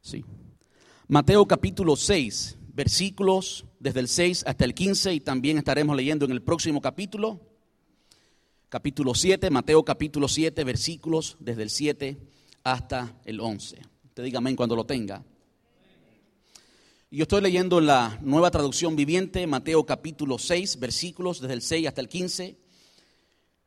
[0.00, 0.24] Sí.
[1.08, 6.30] Mateo capítulo 6, versículos desde el 6 hasta el 15 y también estaremos leyendo en
[6.30, 7.40] el próximo capítulo,
[8.70, 12.18] capítulo 7, Mateo capítulo 7, versículos desde el 7
[12.64, 13.80] hasta el 11.
[14.04, 15.22] Usted diga amén cuando lo tenga.
[17.10, 21.88] Yo estoy leyendo en la nueva traducción viviente, Mateo capítulo 6, versículos desde el 6
[21.88, 22.56] hasta el 15.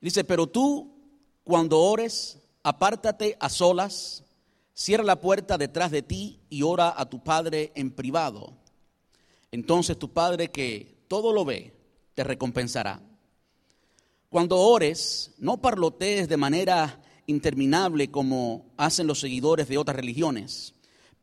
[0.02, 0.95] Dice, pero tú
[1.43, 4.23] cuando ores, apártate a solas,
[4.74, 8.54] cierra la puerta detrás de ti y ora a tu Padre en privado.
[9.52, 11.73] Entonces tu Padre que todo lo ve,
[12.16, 13.02] te recompensará.
[14.30, 20.73] Cuando ores, no parlotees de manera interminable como hacen los seguidores de otras religiones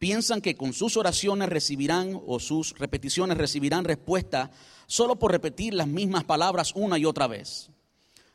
[0.01, 4.51] piensan que con sus oraciones recibirán o sus repeticiones recibirán respuesta
[4.87, 7.69] solo por repetir las mismas palabras una y otra vez.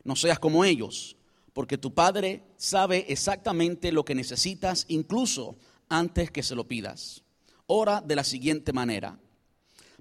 [0.03, 1.17] No seas como ellos,
[1.55, 5.55] porque tu Padre sabe exactamente lo que necesitas incluso
[5.87, 7.23] antes que se lo pidas.
[7.65, 9.17] Ora de la siguiente manera.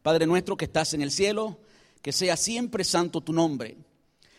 [0.02, 1.60] Padre nuestro que estás en el cielo,
[2.02, 3.76] que sea siempre santo tu nombre,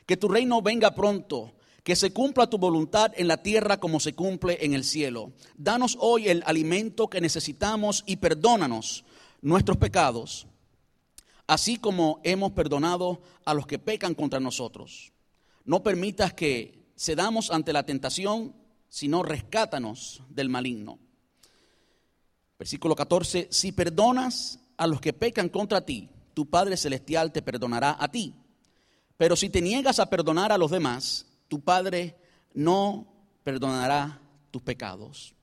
[0.06, 1.54] que tu reino venga pronto
[1.86, 5.32] que se cumpla tu voluntad en la tierra como se cumple en el cielo.
[5.56, 9.06] Danos hoy el alimento que necesitamos y perdónanos
[9.42, 10.48] nuestros pecados,
[11.48, 15.14] así como hemos perdonado a los que pecan contra nosotros.
[15.64, 18.54] No permitas que cedamos ante la tentación,
[18.90, 21.00] sino rescátanos del maligno.
[22.58, 27.98] Versículo 14, si perdonas a los que pecan contra ti, tu Padre Celestial te perdonará
[28.00, 28.34] a ti.
[29.18, 32.16] Pero si te niegas a perdonar a los demás, tu Padre
[32.54, 33.08] no
[33.44, 34.22] perdonará
[34.52, 35.36] tus pecados.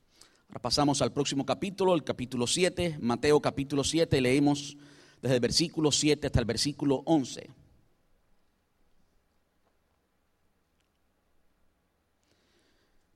[0.48, 4.76] Ahora pasamos al próximo capítulo, el capítulo 7, Mateo capítulo 7, leemos
[5.22, 7.61] desde el versículo 7 hasta el versículo 11.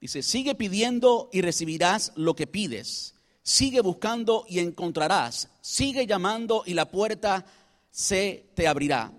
[0.07, 3.15] Dice, sigue pidiendo y recibirás lo que pides.
[3.43, 5.49] Sigue buscando y encontrarás.
[5.59, 7.45] Sigue llamando y la puerta
[7.91, 9.11] se te abrirá.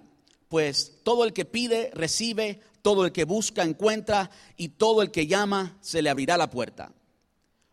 [0.48, 5.26] Pues todo el que pide, recibe, todo el que busca encuentra y todo el que
[5.26, 6.90] llama se le abrirá la puerta.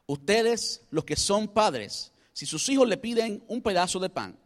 [0.07, 4.37] Ustedes, los que son padres, si sus hijos le piden un pedazo de pan,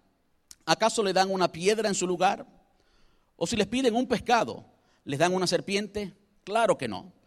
[0.67, 2.45] ¿acaso le dan una piedra en su lugar?
[3.35, 4.63] ¿O si les piden un pescado,
[5.05, 6.13] les dan una serpiente?
[6.43, 7.17] Claro que no.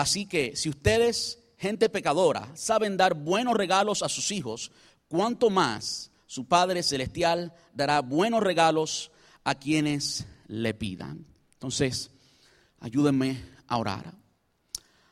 [0.00, 4.72] Así que si ustedes, gente pecadora, saben dar buenos regalos a sus hijos,
[5.08, 9.10] ¿cuánto más su Padre Celestial dará buenos regalos
[9.44, 11.26] a quienes le pidan?
[11.54, 12.10] Entonces,
[12.80, 14.14] Ayúdenme a orar.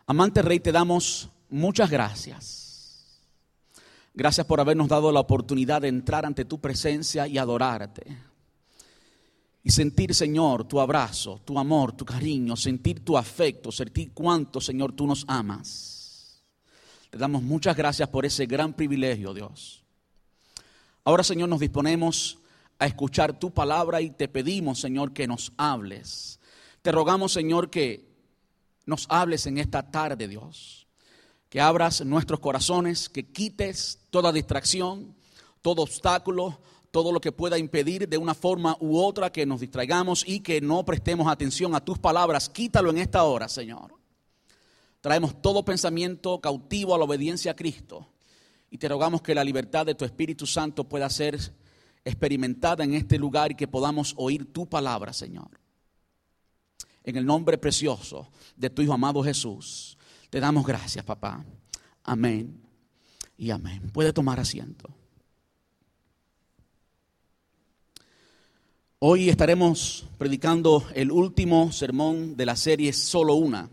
[0.06, 3.20] Amante Rey, te damos muchas gracias.
[4.14, 8.16] Gracias por habernos dado la oportunidad de entrar ante tu presencia y adorarte.
[9.68, 14.94] Y sentir, Señor, tu abrazo, tu amor, tu cariño, sentir tu afecto, sentir cuánto, Señor,
[14.94, 16.42] tú nos amas.
[17.10, 19.84] Te damos muchas gracias por ese gran privilegio, Dios.
[21.04, 22.38] Ahora, Señor, nos disponemos
[22.78, 26.38] a escuchar tu palabra y te pedimos, Señor, que nos hables
[26.82, 28.08] te rogamos, Señor, que
[28.86, 30.86] nos hables en esta tarde, Dios.
[31.50, 35.14] Que abras nuestros corazones, que quites toda distracción,
[35.60, 36.60] todo obstáculo,
[36.98, 40.60] todo lo que pueda impedir de una forma u otra que nos distraigamos y que
[40.60, 42.48] no prestemos atención a tus palabras.
[42.48, 43.94] Quítalo en esta hora, Señor.
[45.00, 48.08] Traemos todo pensamiento cautivo a la obediencia a Cristo
[48.68, 51.38] y te rogamos que la libertad de tu Espíritu Santo pueda ser
[52.04, 55.50] experimentada en este lugar y que podamos oír tu palabra, Señor
[57.04, 59.96] en el nombre precioso de tu Hijo amado Jesús.
[60.30, 61.44] Te damos gracias, papá.
[62.02, 62.60] Amén
[63.36, 63.88] y amén.
[63.92, 64.97] Puede tomar asiento.
[69.00, 73.70] Hoy estaremos predicando el último sermón de la serie Solo una.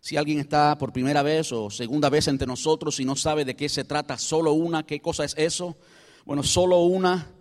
[0.00, 3.54] Si alguien está por primera vez o segunda vez entre nosotros y no sabe de
[3.54, 5.76] qué se trata solo una, qué cosa es eso,
[6.24, 7.34] bueno, solo una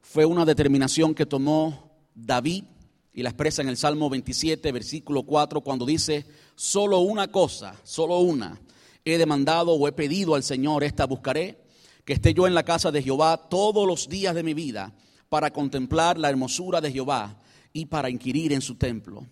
[0.00, 2.64] fue una determinación que tomó David
[3.12, 6.24] y la expresa en el Salmo 27, versículo 4, cuando dice,
[6.54, 8.58] solo una cosa, solo una,
[9.04, 11.66] he demandado o he pedido al Señor, esta buscaré,
[12.06, 14.94] que esté yo en la casa de Jehová todos los días de mi vida,
[15.36, 17.36] para contemplar la hermosura de Jehová
[17.74, 19.26] y para inquirir en su templo.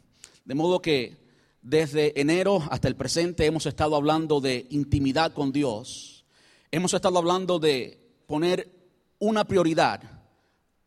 [0.44, 1.16] De modo que
[1.62, 6.26] desde enero hasta el presente hemos estado hablando de intimidad con Dios,
[6.70, 8.70] hemos estado hablando de poner
[9.18, 10.02] una prioridad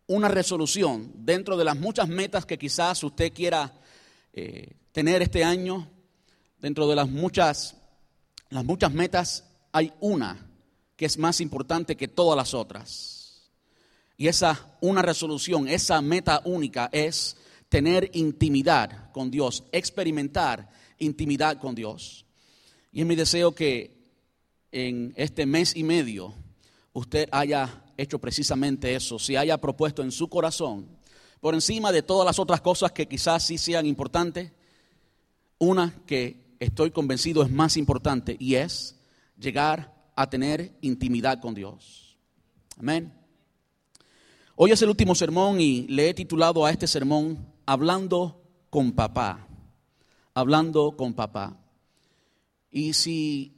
[0.06, 3.74] una resolución dentro de las muchas metas que quizás usted quiera
[4.34, 5.90] eh, tener este año,
[6.60, 7.76] dentro de las muchas,
[8.52, 10.48] las muchas metas hay una
[10.96, 13.17] que es más importante que todas las otras.
[14.18, 17.38] Y esa una resolución, esa meta única es
[17.70, 22.26] tener intimidad con Dios, experimentar intimidad con Dios.
[22.92, 23.96] Y es mi deseo que
[24.72, 26.34] en este mes y medio
[26.94, 30.88] usted haya hecho precisamente eso, si haya propuesto en su corazón,
[31.40, 34.52] por encima de todas las otras cosas que quizás sí sean importantes,
[35.60, 38.96] una que estoy convencido es más importante y es
[39.38, 42.18] llegar a tener intimidad con Dios.
[42.78, 43.14] Amén.
[44.60, 49.48] Hoy es el último sermón y le he titulado a este sermón Hablando con papá.
[50.34, 51.60] Hablando con papá.
[52.72, 53.54] Y si,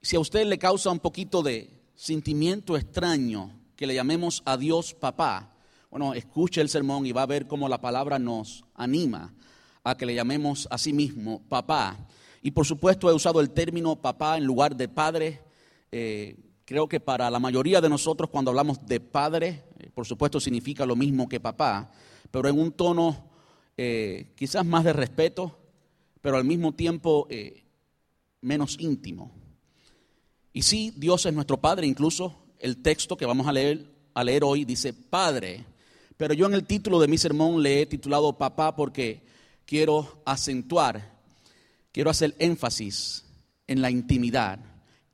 [0.00, 4.94] si a usted le causa un poquito de sentimiento extraño que le llamemos a Dios
[4.94, 5.56] papá,
[5.90, 9.34] bueno, escuche el sermón y va a ver cómo la palabra nos anima
[9.82, 12.06] a que le llamemos a sí mismo papá.
[12.42, 15.42] Y por supuesto he usado el término papá en lugar de padre.
[15.90, 20.38] Eh, creo que para la mayoría de nosotros cuando hablamos de padre, eh, por supuesto
[20.40, 21.90] significa lo mismo que papá,
[22.30, 23.30] pero en un tono
[23.78, 25.58] eh, quizás más de respeto,
[26.20, 27.26] pero al mismo tiempo
[28.42, 29.32] menos íntimo.
[30.52, 34.94] Y sí, Dios es nuestro Padre, incluso el texto que vamos a leer hoy dice
[34.94, 35.66] Padre,
[36.16, 39.22] pero yo en el título de mi sermón le he titulado Papá porque
[39.66, 41.20] quiero acentuar,
[41.92, 43.24] quiero hacer énfasis
[43.66, 44.58] en la intimidad,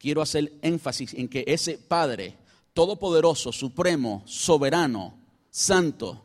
[0.03, 2.35] quiero hacer énfasis en que ese Padre
[2.75, 5.15] todopoderoso, supremo, soberano,
[5.49, 6.25] santo,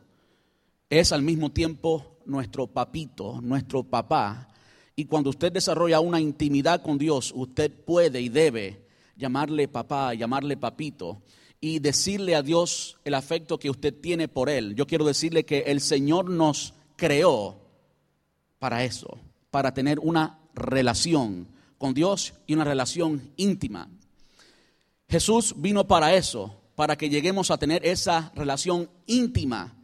[0.90, 4.48] es al mismo tiempo nuestro papito, nuestro papá.
[4.96, 8.84] Y cuando usted desarrolla una intimidad con Dios, usted puede y debe
[9.14, 11.22] llamarle papá, llamarle papito
[11.60, 14.74] y decirle a Dios el afecto que usted tiene por Él.
[14.74, 17.60] Yo quiero decirle que el Señor nos creó
[18.58, 19.18] para eso,
[19.52, 21.46] para tener una relación
[21.78, 23.88] con Dios y una relación íntima.
[25.08, 29.74] Jesús vino para eso, para que lleguemos a tener esa relación íntima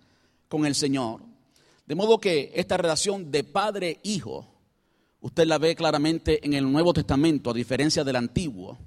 [0.49, 1.23] con el Señor.
[1.87, 4.46] De modo que esta relación de padre-hijo,
[5.20, 8.79] usted la ve claramente en el Nuevo Testamento, a diferencia del Antiguo.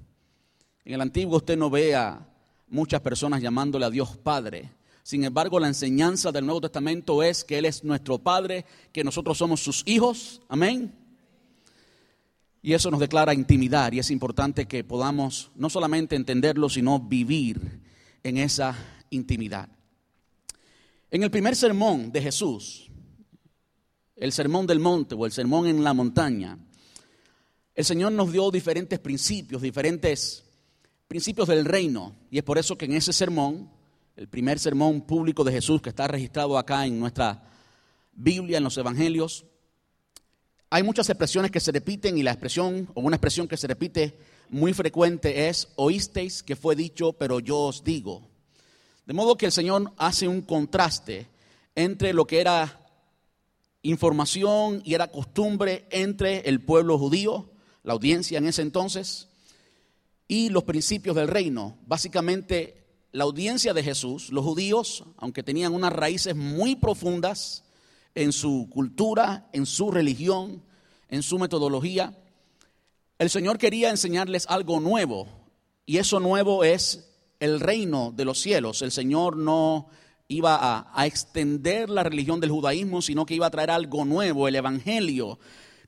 [0.84, 2.26] En el antiguo usted no ve a
[2.68, 4.70] muchas personas llamándole a Dios Padre.
[5.02, 9.38] Sin embargo, la enseñanza del Nuevo Testamento es que Él es nuestro Padre, que nosotros
[9.38, 10.40] somos sus hijos.
[10.48, 10.94] Amén.
[12.60, 17.80] Y eso nos declara intimidad y es importante que podamos no solamente entenderlo, sino vivir
[18.22, 18.76] en esa
[19.10, 19.68] intimidad.
[21.10, 22.90] En el primer sermón de Jesús,
[24.16, 26.58] el sermón del monte o el sermón en la montaña,
[27.74, 30.44] el Señor nos dio diferentes principios, diferentes
[31.06, 32.16] principios del reino.
[32.30, 33.70] Y es por eso que en ese sermón,
[34.16, 37.48] el primer sermón público de Jesús que está registrado acá en nuestra
[38.12, 39.46] Biblia, en los Evangelios,
[40.70, 44.18] hay muchas expresiones que se repiten y la expresión o una expresión que se repite
[44.50, 48.28] muy frecuente es, oísteis que fue dicho, pero yo os digo.
[49.06, 51.26] De modo que el Señor hace un contraste
[51.74, 52.86] entre lo que era
[53.82, 57.50] información y era costumbre entre el pueblo judío,
[57.82, 59.28] la audiencia en ese entonces,
[60.26, 61.78] y los principios del reino.
[61.86, 67.64] Básicamente, la audiencia de Jesús, los judíos, aunque tenían unas raíces muy profundas
[68.22, 70.62] en su cultura, en su religión,
[71.08, 72.16] en su metodología,
[73.18, 75.26] el Señor quería enseñarles algo nuevo.
[75.86, 77.08] Y eso nuevo es
[77.40, 78.82] el reino de los cielos.
[78.82, 79.88] El Señor no
[80.28, 84.56] iba a, extender la religión del judaísmo, sino que iba a traer algo nuevo, el
[84.56, 85.38] Evangelio,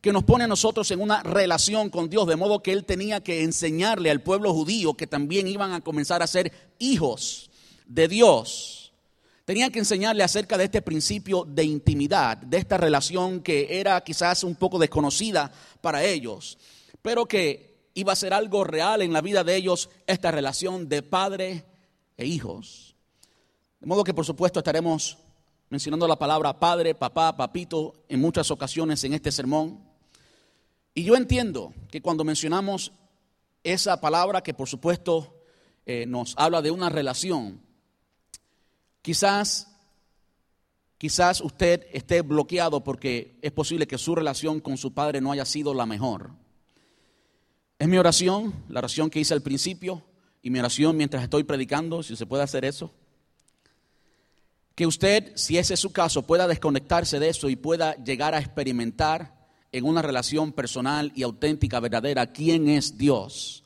[0.01, 3.23] que nos pone a nosotros en una relación con Dios, de modo que Él tenía
[3.23, 7.51] que enseñarle al pueblo judío que también iban a comenzar a ser hijos
[7.87, 8.80] de Dios.
[9.51, 14.45] Tenía que enseñarle acerca de este principio de intimidad, de esta relación que era quizás
[14.45, 16.57] un poco desconocida para ellos,
[17.03, 21.03] pero que iba a ser algo real en la vida de ellos, esta relación de
[21.03, 21.65] padre
[22.17, 22.95] e hijos.
[23.81, 25.19] De modo que por supuesto estaremos
[25.69, 29.81] mencionando la palabra padre, papá, papito en muchas ocasiones en este sermón.
[30.95, 32.93] Y yo entiendo que cuando mencionamos
[33.65, 35.43] esa palabra que por supuesto
[35.87, 37.69] eh, nos habla de una relación,
[39.03, 39.69] quizás,
[40.99, 45.45] quizás usted esté bloqueado porque es posible que su relación con su padre no haya
[45.45, 46.31] sido la mejor.
[47.79, 50.03] Es mi oración, la oración que hice al principio
[50.43, 52.93] y mi oración mientras estoy predicando, si se puede hacer eso.
[54.75, 58.39] Que usted, si ese es su caso, pueda desconectarse de eso y pueda llegar a
[58.39, 59.41] experimentar
[59.73, 63.65] en una relación personal y auténtica, verdadera, quién es Dios.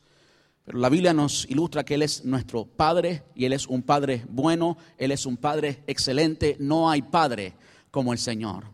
[0.65, 4.25] Pero la Biblia nos ilustra que Él es nuestro Padre y Él es un Padre
[4.29, 6.57] bueno, Él es un Padre excelente.
[6.59, 7.55] No hay Padre
[7.91, 8.65] como el Señor.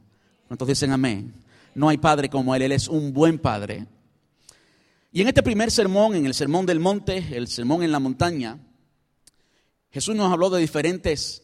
[0.48, 1.34] Entonces dicen amén?
[1.74, 3.86] No hay Padre como Él, Él es un buen Padre.
[5.12, 8.58] Y en este primer sermón, en el Sermón del Monte, el Sermón en la Montaña,
[9.90, 11.42] Jesús nos habló de diferentes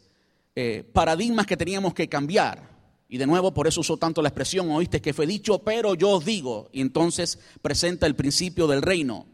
[0.54, 2.76] eh, paradigmas que teníamos que cambiar
[3.08, 6.10] y de nuevo, por eso usó tanto la expresión, oíste que fue dicho, pero yo
[6.10, 6.68] os digo.
[6.72, 9.26] Y entonces presenta el principio del reino.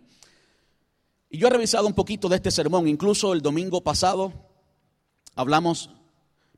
[1.34, 4.34] Y yo he revisado un poquito de este sermón, incluso el domingo pasado
[5.34, 5.88] hablamos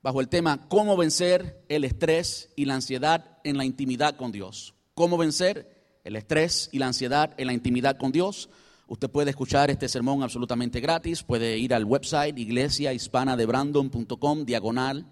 [0.03, 4.75] bajo el tema cómo vencer el estrés y la ansiedad en la intimidad con Dios.
[4.95, 8.51] Cómo vencer el estrés y la ansiedad en la intimidad con Dios.
[8.89, 15.07] Usted puede escuchar este sermón absolutamente gratis, puede ir al website iglesiahispanadebrandon.com, diagonal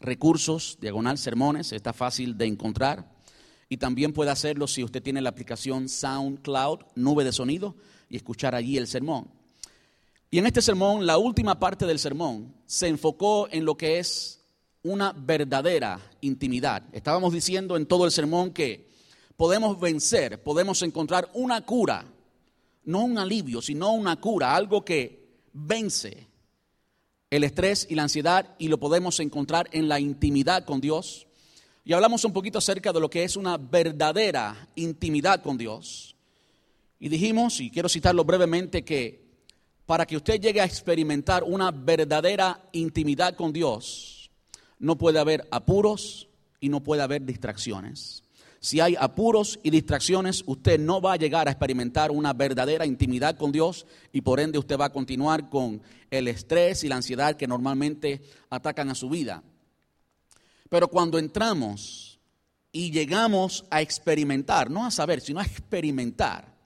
[0.00, 3.10] recursos, diagonal sermones, está fácil de encontrar.
[3.70, 7.74] Y también puede hacerlo si usted tiene la aplicación SoundCloud, nube de sonido
[8.08, 9.28] y escuchar allí el sermón.
[10.30, 14.40] Y en este sermón, la última parte del sermón se enfocó en lo que es
[14.82, 16.82] una verdadera intimidad.
[16.92, 18.88] Estábamos diciendo en todo el sermón que
[19.36, 22.04] podemos vencer, podemos encontrar una cura,
[22.84, 26.26] no un alivio, sino una cura, algo que vence
[27.30, 31.26] el estrés y la ansiedad y lo podemos encontrar en la intimidad con Dios.
[31.84, 36.16] Y hablamos un poquito acerca de lo que es una verdadera intimidad con Dios.
[37.00, 39.28] Y dijimos, y quiero citarlo brevemente, que
[39.86, 44.30] para que usted llegue a experimentar una verdadera intimidad con Dios,
[44.78, 46.28] no puede haber apuros
[46.60, 48.22] y no puede haber distracciones.
[48.60, 53.36] Si hay apuros y distracciones, usted no va a llegar a experimentar una verdadera intimidad
[53.36, 57.36] con Dios y por ende usted va a continuar con el estrés y la ansiedad
[57.36, 59.44] que normalmente atacan a su vida.
[60.68, 62.18] Pero cuando entramos
[62.72, 66.57] y llegamos a experimentar, no a saber, sino a experimentar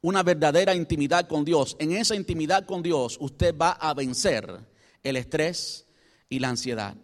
[0.00, 4.60] una verdadera intimidad con Dios, en esa intimidad con Dios usted va a vencer
[5.02, 5.86] el estrés
[6.28, 6.96] y la ansiedad.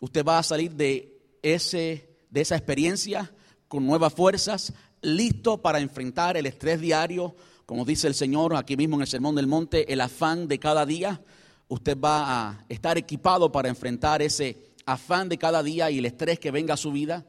[0.00, 3.32] Usted va a salir de, ese, de esa experiencia
[3.68, 7.34] con nuevas fuerzas, listo para enfrentar el estrés diario,
[7.66, 10.86] como dice el Señor aquí mismo en el Sermón del Monte, el afán de cada
[10.86, 11.20] día.
[11.68, 16.38] Usted va a estar equipado para enfrentar ese afán de cada día y el estrés
[16.38, 17.26] que venga a su vida.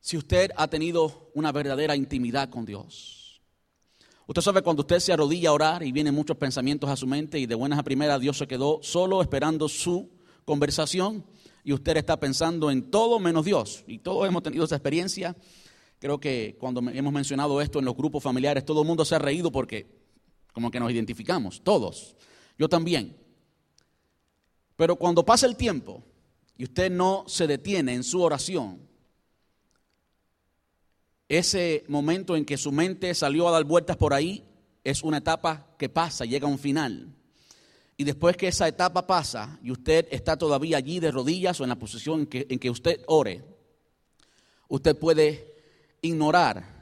[0.00, 3.19] Si usted ha tenido una verdadera intimidad con Dios.
[4.30, 7.36] Usted sabe cuando usted se arrodilla a orar y vienen muchos pensamientos a su mente
[7.40, 10.08] y de buenas a primeras Dios se quedó solo esperando su
[10.44, 11.24] conversación
[11.64, 13.82] y usted está pensando en todo menos Dios.
[13.88, 15.36] Y todos hemos tenido esa experiencia.
[15.98, 19.18] Creo que cuando hemos mencionado esto en los grupos familiares, todo el mundo se ha
[19.18, 19.88] reído porque
[20.52, 22.14] como que nos identificamos, todos.
[22.56, 23.16] Yo también.
[24.76, 26.04] Pero cuando pasa el tiempo
[26.56, 28.89] y usted no se detiene en su oración,
[31.30, 34.42] ese momento en que su mente salió a dar vueltas por ahí
[34.82, 37.14] es una etapa que pasa, llega a un final.
[37.96, 41.68] Y después que esa etapa pasa y usted está todavía allí de rodillas o en
[41.68, 43.44] la posición en que, en que usted ore,
[44.68, 45.54] usted puede
[46.02, 46.80] ignorar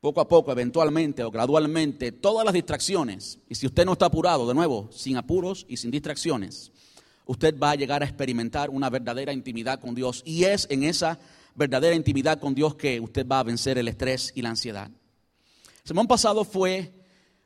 [0.00, 3.40] poco a poco, eventualmente o gradualmente, todas las distracciones.
[3.46, 6.72] Y si usted no está apurado, de nuevo, sin apuros y sin distracciones,
[7.26, 10.22] usted va a llegar a experimentar una verdadera intimidad con Dios.
[10.24, 11.18] Y es en esa
[11.56, 14.88] verdadera intimidad con Dios que usted va a vencer el estrés y la ansiedad.
[14.88, 16.92] El sermón pasado fue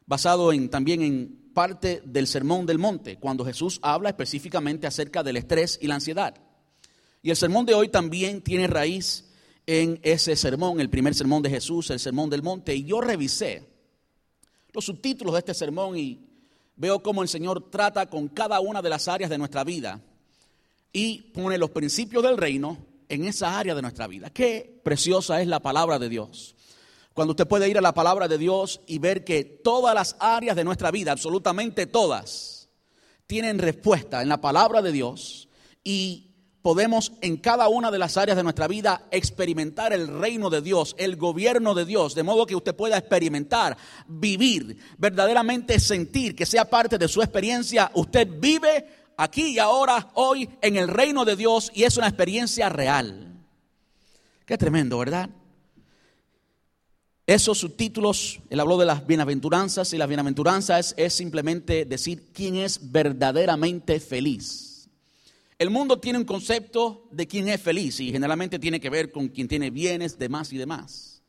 [0.04, 5.36] basado en, también en parte del sermón del monte, cuando Jesús habla específicamente acerca del
[5.36, 6.34] estrés y la ansiedad.
[7.22, 9.30] Y el sermón de hoy también tiene raíz
[9.66, 12.74] en ese sermón, el primer sermón de Jesús, el sermón del monte.
[12.74, 13.68] Y yo revisé
[14.72, 16.26] los subtítulos de este sermón y
[16.76, 20.00] veo cómo el Señor trata con cada una de las áreas de nuestra vida
[20.92, 24.30] y pone los principios del reino en esa área de nuestra vida.
[24.30, 26.54] Qué preciosa es la palabra de Dios.
[27.12, 30.56] Cuando usted puede ir a la palabra de Dios y ver que todas las áreas
[30.56, 32.68] de nuestra vida, absolutamente todas,
[33.26, 35.48] tienen respuesta en la palabra de Dios
[35.82, 36.30] y
[36.62, 40.94] podemos en cada una de las áreas de nuestra vida experimentar el reino de Dios,
[40.98, 43.76] el gobierno de Dios, de modo que usted pueda experimentar,
[44.06, 50.48] vivir, verdaderamente sentir que sea parte de su experiencia, usted vive aquí y ahora, hoy,
[50.62, 53.34] en el reino de Dios y es una experiencia real.
[54.46, 55.28] Qué tremendo, ¿verdad?
[57.26, 62.90] Esos subtítulos, él habló de las bienaventuranzas y las bienaventuranzas es, simplemente decir quién es
[62.90, 64.88] verdaderamente feliz.
[65.58, 69.28] El mundo tiene un concepto de quién es feliz y generalmente tiene que ver con
[69.28, 71.22] quien tiene bienes, demás y demás.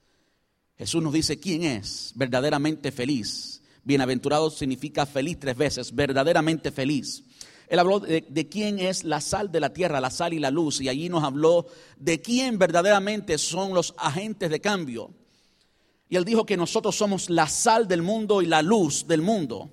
[0.78, 3.62] Jesús nos dice quién es verdaderamente feliz.
[3.84, 7.26] Bienaventurado significa feliz tres veces, verdaderamente feliz.
[7.72, 10.82] Él habló de, quién es la sal de la tierra, la sal y la luz,
[10.82, 15.12] y allí nos habló de quién verdaderamente son los agentes de cambio.
[16.10, 19.70] Y él dijo que nosotros somos la sal del mundo y la luz del mundo.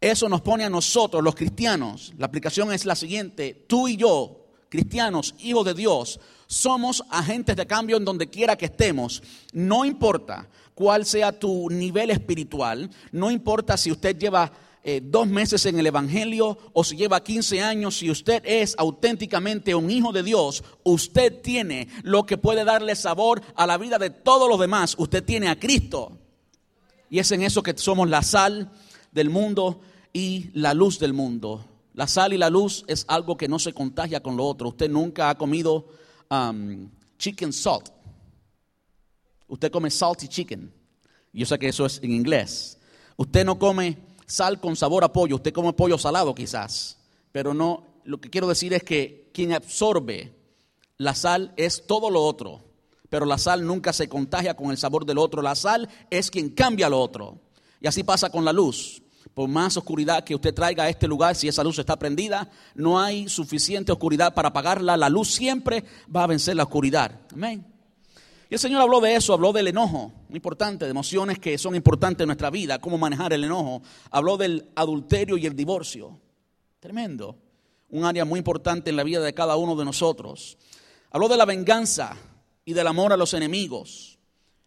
[0.00, 2.12] Eso nos pone a nosotros, los cristianos.
[2.18, 3.64] La aplicación es la siguiente.
[3.66, 8.66] Tú y yo, cristianos, hijos de Dios, somos agentes de cambio en donde quiera que
[8.66, 9.24] estemos.
[9.52, 14.52] No importa cuál sea tu nivel espiritual, no importa si usted lleva
[14.90, 19.74] eh, dos meses en el Evangelio o si lleva 15 años, si usted es auténticamente
[19.74, 24.08] un hijo de Dios, usted tiene lo que puede darle sabor a la vida de
[24.08, 24.94] todos los demás.
[24.96, 26.16] Usted tiene a Cristo.
[27.10, 28.72] Y es en eso que somos la sal
[29.12, 29.82] del mundo
[30.14, 31.66] y la luz del mundo.
[31.92, 34.68] La sal y la luz es algo que no se contagia con lo otro.
[34.68, 35.86] Usted nunca ha comido
[36.30, 37.90] um, chicken salt.
[39.48, 40.72] Usted come salty chicken.
[41.34, 42.78] Yo sé que eso es en inglés.
[43.18, 45.36] Usted no come sal con sabor a pollo.
[45.36, 46.98] Usted come pollo salado quizás.
[47.32, 50.34] Pero no, lo que quiero decir es que quien absorbe
[50.96, 52.64] la sal es todo lo otro.
[53.08, 55.42] Pero la sal nunca se contagia con el sabor del otro.
[55.42, 57.40] La sal es quien cambia lo otro.
[57.80, 59.02] Y así pasa con la luz.
[59.34, 63.00] Por más oscuridad que usted traiga a este lugar, si esa luz está prendida, no
[63.00, 64.96] hay suficiente oscuridad para apagarla.
[64.96, 67.20] La luz siempre va a vencer la oscuridad.
[67.32, 67.77] Amén.
[68.50, 71.74] Y el Señor habló de eso, habló del enojo, muy importante, de emociones que son
[71.74, 73.82] importantes en nuestra vida, cómo manejar el enojo.
[74.10, 76.18] Habló del adulterio y el divorcio.
[76.80, 77.36] Tremendo.
[77.90, 80.56] Un área muy importante en la vida de cada uno de nosotros.
[81.10, 82.16] Habló de la venganza
[82.64, 84.18] y del amor a los enemigos.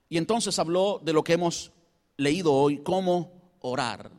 [0.10, 1.72] Y entonces habló de lo que hemos
[2.18, 4.12] leído hoy, cómo orar.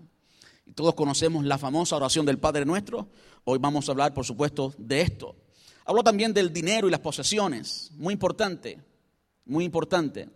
[0.75, 3.09] Todos conocemos la famosa oración del Padre Nuestro.
[3.45, 5.37] Hoy vamos a hablar, por supuesto, de esto.
[5.85, 8.79] Habló también del dinero y las posesiones, muy importante,
[9.53, 10.29] muy importante.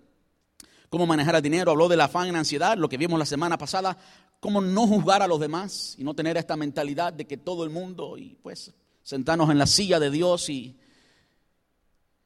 [0.88, 3.58] Cómo manejar el dinero, habló del afán y la ansiedad, lo que vimos la semana
[3.58, 3.98] pasada,
[4.38, 7.70] cómo no juzgar a los demás y no tener esta mentalidad de que todo el
[7.70, 10.76] mundo, y pues sentarnos en la silla de Dios y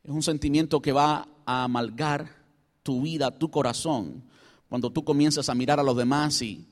[0.02, 2.28] es un sentimiento que va a amalgar
[2.82, 4.24] tu vida, tu corazón,
[4.68, 6.66] cuando tú comienzas a mirar a los demás y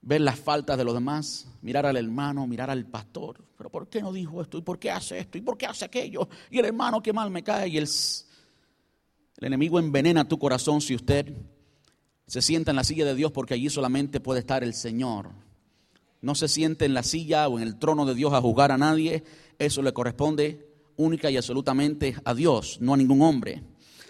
[0.00, 3.42] ver las faltas de los demás, mirar al hermano, mirar al pastor.
[3.56, 4.58] Pero ¿por qué no dijo esto?
[4.58, 5.38] ¿Y por qué hace esto?
[5.38, 6.28] ¿Y por qué hace aquello?
[6.50, 7.68] Y el hermano que mal me cae.
[7.68, 7.88] Y el,
[9.44, 11.36] el enemigo envenena tu corazón si usted
[12.26, 15.32] se sienta en la silla de Dios porque allí solamente puede estar el Señor.
[16.22, 18.78] No se siente en la silla o en el trono de Dios a juzgar a
[18.78, 19.22] nadie.
[19.58, 23.62] Eso le corresponde única y absolutamente a Dios, no a ningún hombre.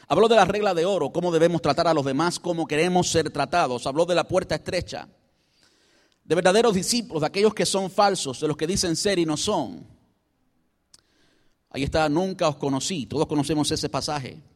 [0.06, 3.28] Habló de la regla de oro, cómo debemos tratar a los demás, cómo queremos ser
[3.30, 3.88] tratados.
[3.88, 5.08] Habló de la puerta estrecha
[6.22, 9.36] de verdaderos discípulos, de aquellos que son falsos, de los que dicen ser y no
[9.36, 9.84] son.
[11.70, 14.53] Ahí está, nunca os conocí, todos conocemos ese pasaje.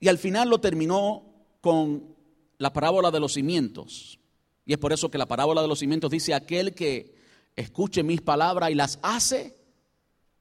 [0.00, 1.22] Y al final lo terminó
[1.60, 2.14] con
[2.58, 4.18] la parábola de los cimientos.
[4.64, 7.14] Y es por eso que la parábola de los cimientos dice, aquel que
[7.54, 9.56] escuche mis palabras y las hace,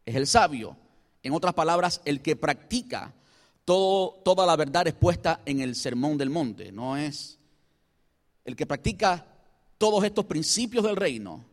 [0.05, 0.77] es el sabio.
[1.23, 3.13] En otras palabras, el que practica
[3.63, 7.39] todo, toda la verdad expuesta en el sermón del monte, no es
[8.43, 9.25] el que practica
[9.77, 11.43] todos estos principios del reino,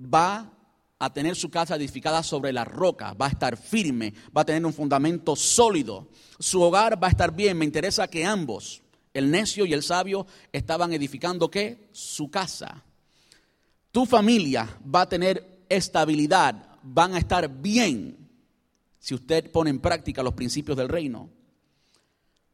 [0.00, 0.52] va
[0.98, 4.64] a tener su casa edificada sobre la roca, va a estar firme, va a tener
[4.64, 7.58] un fundamento sólido, su hogar va a estar bien.
[7.58, 8.82] Me interesa que ambos,
[9.12, 11.88] el necio y el sabio, estaban edificando qué?
[11.92, 12.82] Su casa.
[13.92, 18.16] Tu familia va a tener estabilidad, van a estar bien
[18.98, 21.30] si usted pone en práctica los principios del reino.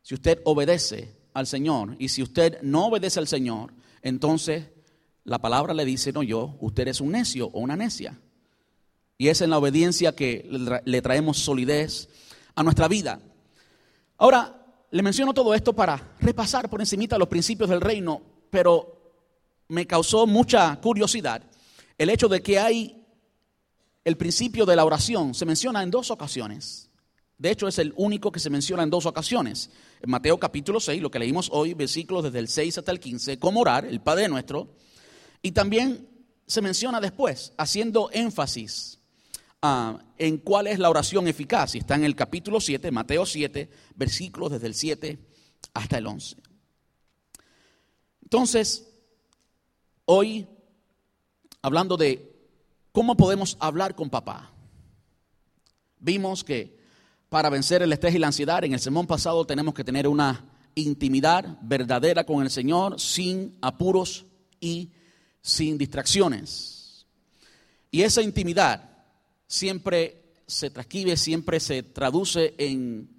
[0.03, 4.67] Si usted obedece al Señor y si usted no obedece al Señor, entonces
[5.25, 8.19] la palabra le dice, no yo, usted es un necio o una necia.
[9.23, 10.49] Y es en la obediencia que
[10.85, 12.09] le traemos solidez
[12.57, 13.21] a nuestra vida.
[14.19, 19.15] Ahora, le menciono todo esto para repasar por encimita los principios del reino, pero
[19.69, 21.41] me causó mucha curiosidad
[21.99, 23.01] el hecho de que hay
[24.03, 26.91] el principio de la oración, se menciona en dos ocasiones.
[27.39, 29.71] De hecho, es el único que se menciona en dos ocasiones.
[30.01, 33.39] En Mateo capítulo 6, lo que leímos hoy, versículos desde el 6 hasta el 15,
[33.39, 34.75] cómo orar, el Padre nuestro,
[35.43, 36.09] y también
[36.45, 38.99] se menciona después, haciendo énfasis
[39.63, 41.75] ah, en cuál es la oración eficaz.
[41.75, 45.19] Y está en el capítulo 7, Mateo 7, versículos desde el 7
[45.75, 46.37] hasta el 11.
[48.23, 48.89] Entonces,
[50.05, 50.47] hoy,
[51.63, 52.35] hablando de
[52.93, 54.51] cómo podemos hablar con papá,
[55.99, 56.81] vimos que
[57.29, 60.45] para vencer el estrés y la ansiedad, en el sermón pasado tenemos que tener una
[60.75, 64.27] intimidad verdadera con el Señor sin apuros
[64.61, 64.91] y
[65.41, 67.07] sin distracciones.
[67.91, 68.92] Y esa intimidad
[69.53, 73.11] siempre se transcribe, siempre se traduce en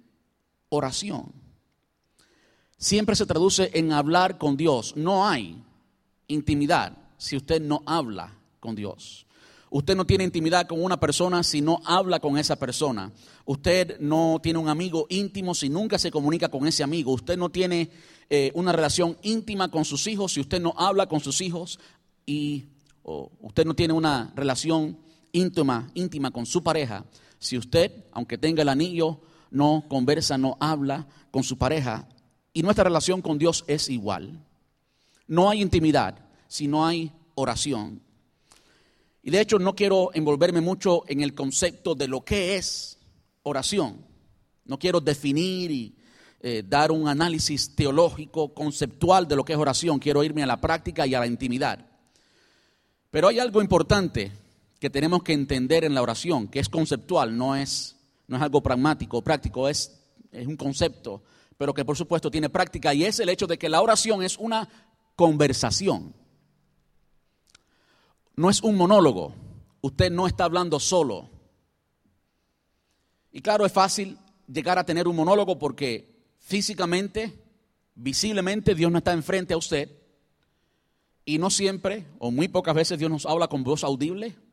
[0.68, 1.32] oración.
[2.76, 4.96] Siempre se traduce en hablar con Dios.
[4.96, 5.62] No hay
[6.26, 9.26] intimidad si usted no habla con Dios.
[9.70, 13.12] Usted no tiene intimidad con una persona si no habla con esa persona.
[13.44, 17.12] Usted no tiene un amigo íntimo si nunca se comunica con ese amigo.
[17.12, 17.90] Usted no tiene
[18.28, 21.78] eh, una relación íntima con sus hijos si usted no habla con sus hijos
[22.26, 22.64] y
[23.04, 25.03] usted no tiene una relación
[25.34, 27.04] íntima, íntima con su pareja,
[27.38, 29.20] si usted, aunque tenga el anillo,
[29.50, 32.08] no conversa, no habla con su pareja,
[32.54, 34.42] y nuestra relación con Dios es igual.
[35.26, 36.18] No hay intimidad
[36.48, 38.00] si no hay oración.
[39.22, 42.98] Y de hecho no quiero envolverme mucho en el concepto de lo que es
[43.42, 44.04] oración.
[44.64, 45.96] No quiero definir y
[46.40, 49.98] eh, dar un análisis teológico, conceptual de lo que es oración.
[49.98, 51.84] Quiero irme a la práctica y a la intimidad.
[53.10, 54.30] Pero hay algo importante
[54.84, 57.96] que tenemos que entender en la oración, que es conceptual, no es,
[58.28, 59.98] no es algo pragmático, práctico, es,
[60.30, 61.22] es un concepto,
[61.56, 64.36] pero que por supuesto tiene práctica y es el hecho de que la oración es
[64.36, 64.68] una
[65.16, 66.14] conversación.
[68.36, 69.34] No es un monólogo.
[69.80, 71.30] Usted no está hablando solo.
[73.32, 74.18] Y claro, es fácil
[74.52, 77.42] llegar a tener un monólogo porque físicamente,
[77.94, 79.90] visiblemente, Dios no está enfrente a usted.
[81.24, 84.43] Y no siempre, o muy pocas veces, Dios nos habla con voz audible.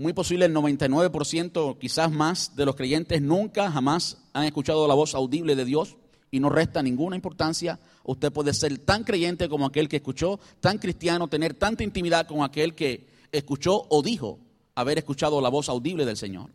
[0.00, 5.14] Muy posible el 99%, quizás más, de los creyentes nunca, jamás han escuchado la voz
[5.14, 5.98] audible de Dios
[6.30, 7.78] y no resta ninguna importancia.
[8.04, 12.42] Usted puede ser tan creyente como aquel que escuchó, tan cristiano, tener tanta intimidad con
[12.42, 14.38] aquel que escuchó o dijo
[14.74, 16.48] haber escuchado la voz audible del Señor.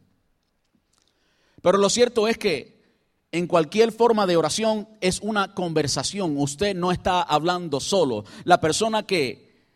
[1.61, 2.81] Pero lo cierto es que
[3.31, 6.35] en cualquier forma de oración es una conversación.
[6.39, 8.25] Usted no está hablando solo.
[8.43, 9.67] La persona que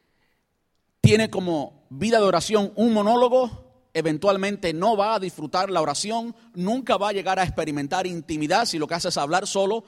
[1.01, 3.49] tiene como vida de oración un monólogo,
[3.93, 8.77] eventualmente no va a disfrutar la oración, nunca va a llegar a experimentar intimidad si
[8.77, 9.83] lo que hace es hablar solo.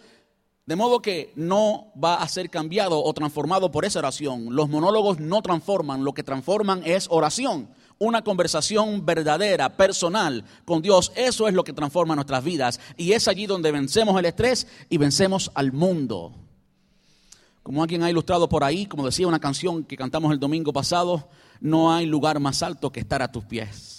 [0.66, 4.56] De modo que no va a ser cambiado o transformado por esa oración.
[4.56, 7.68] Los monólogos no transforman, lo que transforman es oración
[8.02, 11.12] una conversación verdadera, personal con Dios.
[11.16, 12.80] Eso es lo que transforma nuestras vidas.
[12.98, 16.34] Y es allí donde vencemos el estrés y vencemos al mundo.
[17.62, 21.30] Como alguien ha ilustrado por ahí, como decía una canción que cantamos el domingo pasado,
[21.62, 23.92] no hay lugar más alto que estar a tus pies.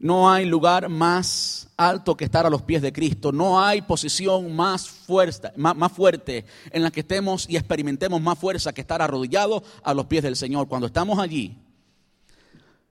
[0.00, 3.30] No hay lugar más alto que estar a los pies de Cristo.
[3.30, 8.72] No hay posición más, fuerza, más, fuerte en la que estemos y experimentemos más fuerza
[8.72, 10.66] que estar arrodillados a los pies del Señor.
[10.66, 11.56] Cuando estamos allí,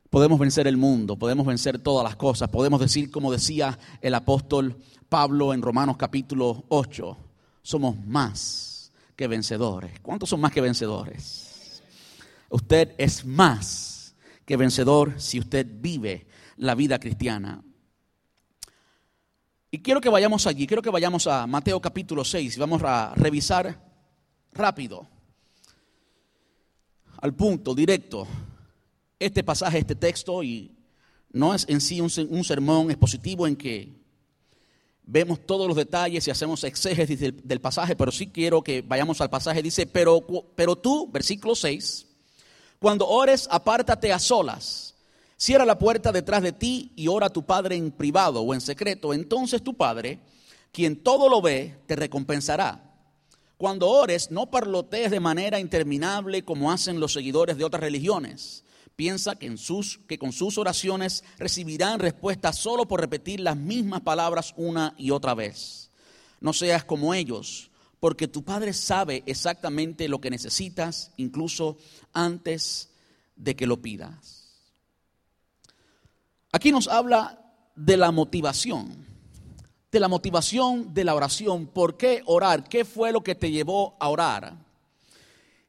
[0.09, 4.77] podemos vencer el mundo, podemos vencer todas las cosas, podemos decir como decía el apóstol
[5.09, 7.17] Pablo en Romanos capítulo 8,
[7.61, 9.99] somos más que vencedores.
[9.99, 11.50] ¿Cuántos son más que vencedores?
[12.51, 14.13] Usted es más
[14.45, 17.63] que vencedor si usted vive la vida cristiana.
[19.71, 23.13] Y quiero que vayamos allí, quiero que vayamos a Mateo capítulo 6 y vamos a
[23.15, 23.81] revisar
[24.51, 25.07] rápido,
[27.21, 28.27] al punto, directo,
[29.17, 30.75] este pasaje, este texto, y
[31.31, 33.95] no es en sí un, sermón expositivo en que
[35.03, 39.29] vemos todos los detalles y hacemos exégesis del, pasaje, pero sí quiero que vayamos al
[39.29, 39.63] pasaje.
[39.63, 40.19] Dice, pero,
[40.53, 42.07] pero tú, versículo 6,
[42.81, 44.95] cuando ores, apártate a solas,
[45.37, 48.59] cierra la puerta detrás de ti y ora a tu Padre en privado o en
[48.59, 49.13] secreto.
[49.13, 50.19] Entonces tu Padre,
[50.71, 52.83] quien todo lo ve, te recompensará.
[53.57, 58.63] Cuando ores, no parlotees de manera interminable como hacen los seguidores de otras religiones
[58.95, 64.01] piensa que, en sus, que con sus oraciones recibirán respuesta solo por repetir las mismas
[64.01, 65.89] palabras una y otra vez.
[66.39, 67.70] No seas como ellos,
[68.01, 71.77] porque tu Padre sabe exactamente lo que necesitas, incluso
[72.13, 72.89] antes
[73.35, 74.57] de que lo pidas.
[76.51, 79.05] Aquí nos habla de la motivación,
[79.91, 81.67] de la motivación de la oración.
[81.67, 82.67] ¿Por qué orar?
[82.67, 84.57] ¿Qué fue lo que te llevó a orar?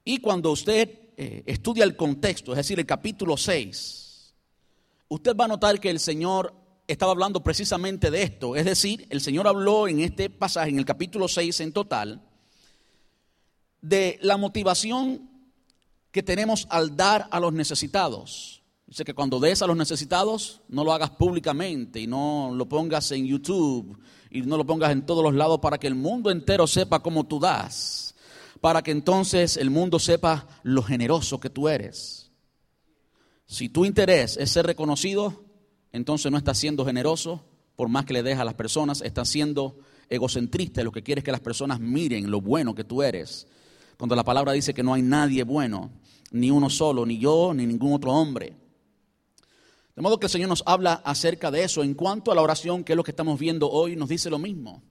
[0.02, 4.34] Y cuando usted eh, estudia el contexto, es decir, el capítulo 6,
[5.08, 6.54] usted va a notar que el Señor
[6.92, 8.56] estaba hablando precisamente de esto.
[8.56, 12.22] Es decir, el Señor habló en este pasaje, en el capítulo 6 en total,
[13.80, 15.28] de la motivación
[16.10, 18.62] que tenemos al dar a los necesitados.
[18.86, 23.10] Dice que cuando des a los necesitados, no lo hagas públicamente y no lo pongas
[23.12, 23.98] en YouTube
[24.30, 27.24] y no lo pongas en todos los lados para que el mundo entero sepa cómo
[27.24, 28.12] tú das
[28.62, 32.30] para que entonces el mundo sepa lo generoso que tú eres.
[33.44, 35.44] Si tu interés es ser reconocido,
[35.92, 37.44] entonces no estás siendo generoso,
[37.76, 39.78] por más que le dejes a las personas, estás siendo
[40.08, 43.46] egocentrista, lo que quieres es que las personas miren lo bueno que tú eres.
[43.98, 45.90] Cuando la palabra dice que no hay nadie bueno,
[46.32, 48.56] ni uno solo, ni yo, ni ningún otro hombre.
[49.94, 51.82] De modo que el Señor nos habla acerca de eso.
[51.82, 54.38] En cuanto a la oración, que es lo que estamos viendo hoy, nos dice lo
[54.38, 54.82] mismo.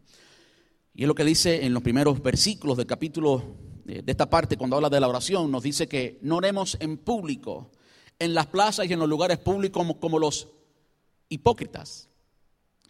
[0.93, 3.55] Y es lo que dice en los primeros versículos del capítulo
[3.87, 6.97] eh, de esta parte, cuando habla de la oración, nos dice que no oremos en
[6.97, 7.71] público,
[8.19, 10.49] en las plazas y en los lugares públicos como, los
[11.31, 12.09] hipócritas.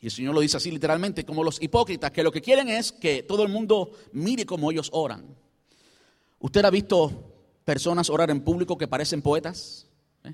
[0.01, 2.91] Y el Señor lo dice así literalmente, como los hipócritas, que lo que quieren es
[2.91, 5.37] que todo el mundo mire cómo ellos oran.
[6.39, 9.87] ¿Usted ha visto personas orar en público que parecen poetas?
[10.23, 10.33] ¿Eh?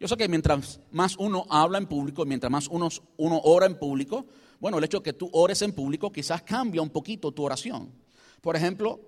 [0.00, 3.78] Yo sé que mientras más uno habla en público, mientras más uno, uno ora en
[3.78, 4.24] público,
[4.58, 7.92] bueno, el hecho de que tú ores en público quizás cambia un poquito tu oración.
[8.40, 8.98] Por ejemplo,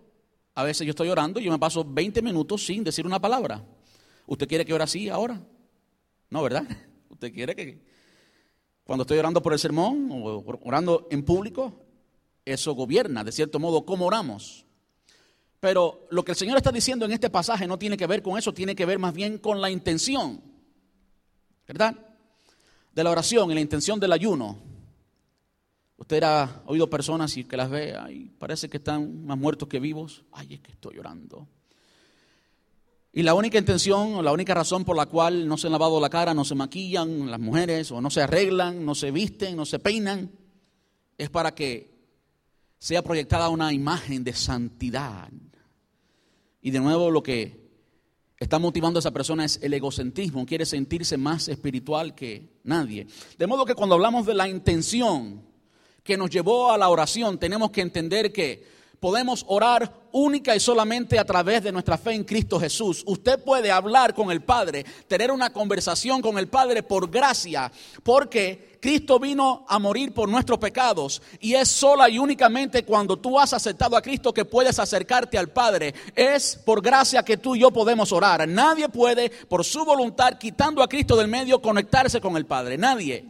[0.54, 3.64] a veces yo estoy orando y yo me paso 20 minutos sin decir una palabra.
[4.26, 5.40] ¿Usted quiere que ore así ahora?
[6.28, 6.64] No, ¿verdad?
[7.08, 7.87] ¿Usted quiere que
[8.88, 11.74] cuando estoy orando por el sermón o orando en público,
[12.42, 14.64] eso gobierna, de cierto modo, cómo oramos.
[15.60, 18.38] Pero lo que el Señor está diciendo en este pasaje no tiene que ver con
[18.38, 20.40] eso, tiene que ver más bien con la intención,
[21.66, 21.98] ¿verdad?
[22.94, 24.56] De la oración y la intención del ayuno.
[25.98, 29.80] Usted ha oído personas y que las ve, ay, parece que están más muertos que
[29.80, 30.24] vivos.
[30.32, 31.46] Ay, es que estoy llorando.
[33.12, 36.00] Y la única intención o la única razón por la cual no se han lavado
[36.00, 39.64] la cara, no se maquillan las mujeres o no se arreglan, no se visten, no
[39.64, 40.30] se peinan,
[41.16, 41.98] es para que
[42.78, 45.30] sea proyectada una imagen de santidad.
[46.60, 47.68] Y de nuevo lo que
[48.38, 53.06] está motivando a esa persona es el egocentrismo, quiere sentirse más espiritual que nadie.
[53.36, 55.42] De modo que cuando hablamos de la intención
[56.04, 61.18] que nos llevó a la oración, tenemos que entender que podemos orar única y solamente
[61.18, 63.02] a través de nuestra fe en Cristo Jesús.
[63.06, 67.70] Usted puede hablar con el Padre, tener una conversación con el Padre por gracia,
[68.02, 73.38] porque Cristo vino a morir por nuestros pecados y es sola y únicamente cuando tú
[73.38, 75.94] has aceptado a Cristo que puedes acercarte al Padre.
[76.14, 78.46] Es por gracia que tú y yo podemos orar.
[78.48, 82.78] Nadie puede, por su voluntad, quitando a Cristo del medio, conectarse con el Padre.
[82.78, 83.24] Nadie.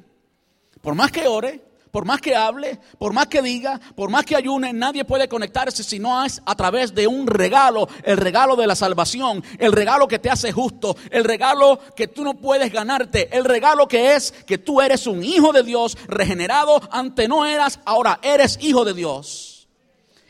[0.80, 4.36] Por más que ore, por más que hable, por más que diga, por más que
[4.36, 8.66] ayune, nadie puede conectarse si no es a través de un regalo, el regalo de
[8.66, 13.36] la salvación, el regalo que te hace justo, el regalo que tú no puedes ganarte,
[13.36, 17.80] el regalo que es que tú eres un hijo de Dios, regenerado, antes no eras,
[17.84, 19.68] ahora eres hijo de Dios.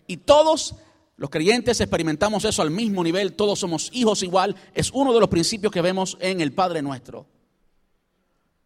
[0.06, 0.74] Y todos
[1.16, 5.28] los creyentes experimentamos eso al mismo nivel, todos somos hijos igual, es uno de los
[5.28, 7.26] principios que vemos en el Padre nuestro.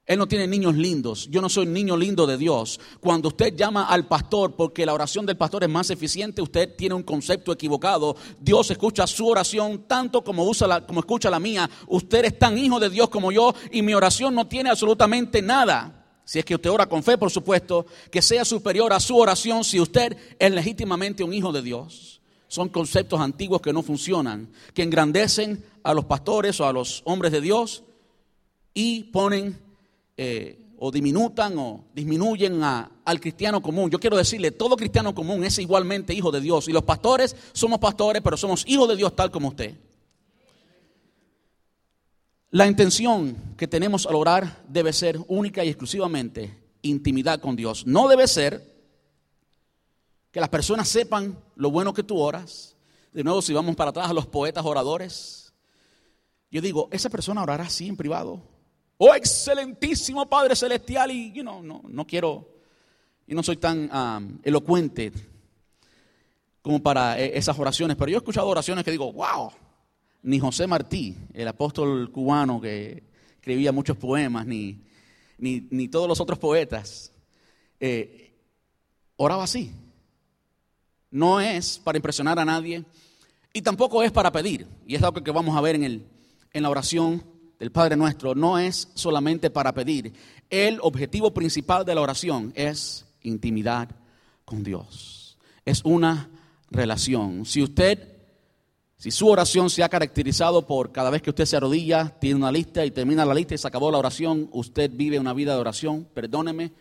[0.04, 1.28] Él no tiene niños lindos.
[1.30, 2.80] Yo no soy niño lindo de Dios.
[3.00, 6.96] Cuando usted llama al pastor porque la oración del pastor es más eficiente, usted tiene
[6.96, 8.16] un concepto equivocado.
[8.40, 11.70] Dios escucha su oración tanto como, usa la, como escucha la mía.
[11.86, 16.04] Usted es tan hijo de Dios como yo y mi oración no tiene absolutamente nada.
[16.24, 19.62] Si es que usted ora con fe, por supuesto, que sea superior a su oración
[19.62, 22.20] si usted es legítimamente un hijo de Dios.
[22.48, 27.32] Son conceptos antiguos que no funcionan, que engrandecen a los pastores o a los hombres
[27.32, 27.84] de Dios
[28.74, 29.71] y ponen
[30.24, 33.90] eh, o diminutan o disminuyen al cristiano común.
[33.90, 36.68] Yo quiero decirle, todo cristiano común es igualmente hijo de Dios.
[36.68, 39.76] Y los pastores somos pastores, pero somos hijos de Dios tal como usted.
[42.50, 47.86] La intención que tenemos al orar debe ser única y exclusivamente intimidad con Dios.
[47.86, 48.64] No debe ser
[50.30, 52.76] que las personas sepan lo bueno que tú oras.
[53.12, 55.52] De nuevo, si vamos para atrás a los poetas oradores,
[56.50, 58.51] yo digo, esa persona orará así en privado
[59.04, 62.48] oh excelentísimo Padre Celestial, y you know, no, no quiero,
[63.26, 65.12] yo no soy tan um, elocuente
[66.62, 69.50] como para eh, esas oraciones, pero yo he escuchado oraciones que digo, wow,
[70.22, 73.02] ni José Martí, el apóstol cubano que
[73.34, 74.78] escribía muchos poemas, ni,
[75.36, 77.12] ni, todos los otros poetas,
[77.80, 78.36] eh,
[79.16, 79.72] oraba así.
[81.10, 82.84] No es para impresionar a nadie
[83.52, 84.68] y tampoco es para pedir.
[84.86, 86.06] Y es algo que vamos a ver en, el,
[86.52, 87.31] en la oración
[87.62, 90.12] el Padre Nuestro no es solamente para pedir.
[90.50, 93.88] El objetivo principal de la oración es intimidad
[94.44, 95.38] con Dios.
[95.64, 96.28] Es una
[96.72, 97.46] relación.
[97.46, 98.16] Si usted,
[98.96, 102.50] si su oración se ha caracterizado por cada vez que usted se arrodilla, tiene una
[102.50, 105.60] lista y termina la lista y se acabó la oración, usted vive una vida de
[105.60, 106.72] oración, perdóneme,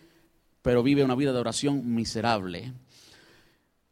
[0.63, 2.73] pero vive una vida de oración miserable.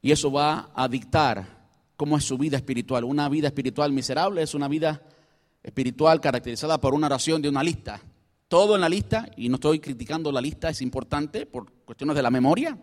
[0.01, 3.03] Y eso va a dictar cómo es su vida espiritual.
[3.03, 5.03] Una vida espiritual miserable es una vida
[5.63, 8.01] espiritual caracterizada por una oración de una lista.
[8.47, 12.23] Todo en la lista, y no estoy criticando la lista, es importante por cuestiones de
[12.23, 12.77] la memoria.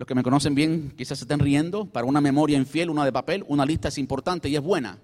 [0.00, 1.84] Los que me conocen bien quizás se estén riendo.
[1.84, 4.98] Para una memoria infiel, una de papel, una lista es importante y es buena.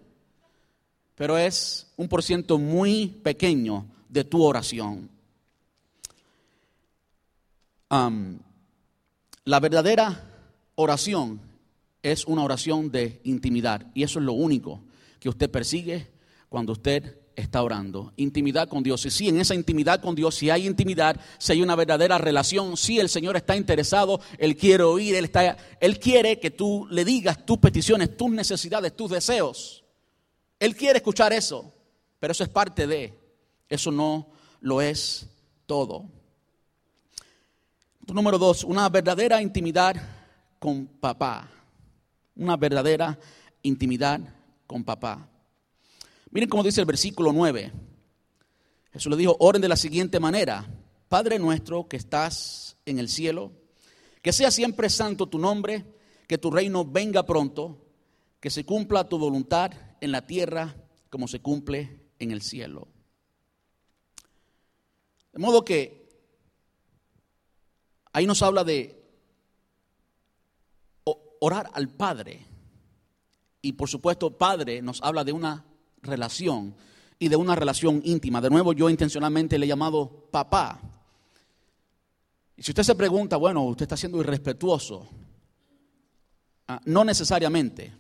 [1.15, 5.11] Pero es un por ciento muy pequeño de tu oración.
[9.45, 10.25] la verdadera
[10.77, 11.41] oración
[12.03, 14.81] es una oración de intimidad y eso es lo único
[15.19, 16.09] que usted persigue
[16.49, 18.13] cuando usted está orando.
[18.17, 19.05] Intimidad con Dios.
[19.07, 22.77] Y si en esa intimidad con Dios, si hay intimidad, si hay una verdadera relación,
[22.77, 27.05] si el Señor está interesado, Él quiere oír, Él, está, Él quiere que tú le
[27.05, 29.85] digas tus peticiones, tus necesidades, tus deseos.
[30.59, 31.73] Él quiere escuchar eso,
[32.19, 33.13] pero eso es parte de,
[33.69, 34.29] eso no
[34.61, 35.29] lo es
[35.67, 36.09] todo.
[38.07, 39.97] Número dos, una verdadera intimidad
[40.59, 41.51] con papá.
[42.37, 43.19] Una verdadera
[43.63, 44.21] intimidad
[44.67, 45.29] con papá.
[46.31, 47.73] Miren cómo dice el versículo 9.
[48.93, 50.67] Jesús le dijo, oren de la siguiente manera.
[51.09, 53.53] Padre nuestro que estás en el cielo,
[54.23, 55.85] que sea siempre santo tu nombre,
[56.27, 57.85] que tu reino venga pronto,
[58.41, 60.75] que se cumpla tu voluntad en la tierra
[61.11, 62.89] como se cumple en el cielo.
[65.33, 66.09] De modo que
[68.13, 69.05] ahí nos habla de
[71.41, 72.47] orar al Padre.
[73.62, 75.64] Y por supuesto, Padre nos habla de una
[76.03, 76.75] relación
[77.19, 78.40] y de una relación íntima.
[78.40, 80.81] De nuevo, yo intencionalmente le he llamado papá.
[82.57, 85.07] Y si usted se pregunta, bueno, usted está siendo irrespetuoso,
[86.69, 87.92] ah, no necesariamente.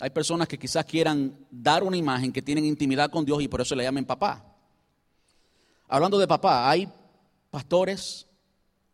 [0.00, 3.60] Hay personas que quizás quieran dar una imagen que tienen intimidad con Dios y por
[3.60, 4.44] eso le llamen papá.
[5.88, 6.88] Hablando de papá, hay
[7.50, 8.26] pastores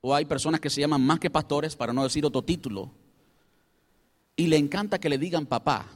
[0.01, 2.93] o hay personas que se llaman más que pastores, para no decir otro título,
[4.37, 5.87] y le encanta que le digan papá.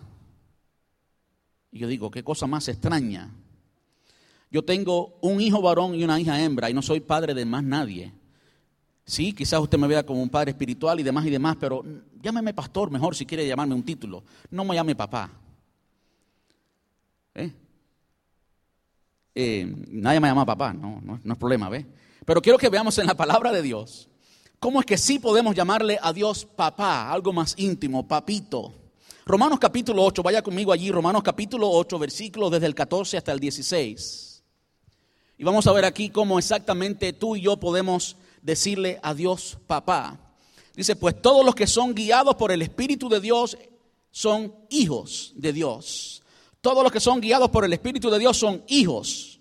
[1.73, 3.31] Y yo digo, qué cosa más extraña.
[4.51, 7.65] Yo tengo un hijo varón y una hija hembra y no soy padre de más
[7.65, 8.13] nadie.
[9.05, 11.83] Sí, quizás usted me vea como un padre espiritual y demás y demás, pero
[12.23, 14.23] llámeme pastor mejor si quiere llamarme un título.
[14.51, 15.31] No me llame papá.
[17.35, 17.51] ¿Eh?
[19.35, 21.87] Eh, nadie me llama papá, no, no, no es problema, ¿ve?
[22.27, 24.11] Pero quiero que veamos en la palabra de Dios
[24.63, 28.82] cómo es que sí podemos llamarle a Dios papá, algo más íntimo, papito.
[29.25, 33.39] Romanos capítulo 8, vaya conmigo allí, Romanos capítulo 8, versículos desde el 14 hasta el
[33.39, 34.43] 16.
[35.39, 40.19] Y vamos a ver aquí cómo exactamente tú y yo podemos decirle a Dios papá.
[40.75, 43.57] Dice, pues todos los que son guiados por el Espíritu de Dios
[44.11, 46.25] son hijos de Dios.
[46.61, 49.39] Todos los que son guiados por el Espíritu de Dios son hijos.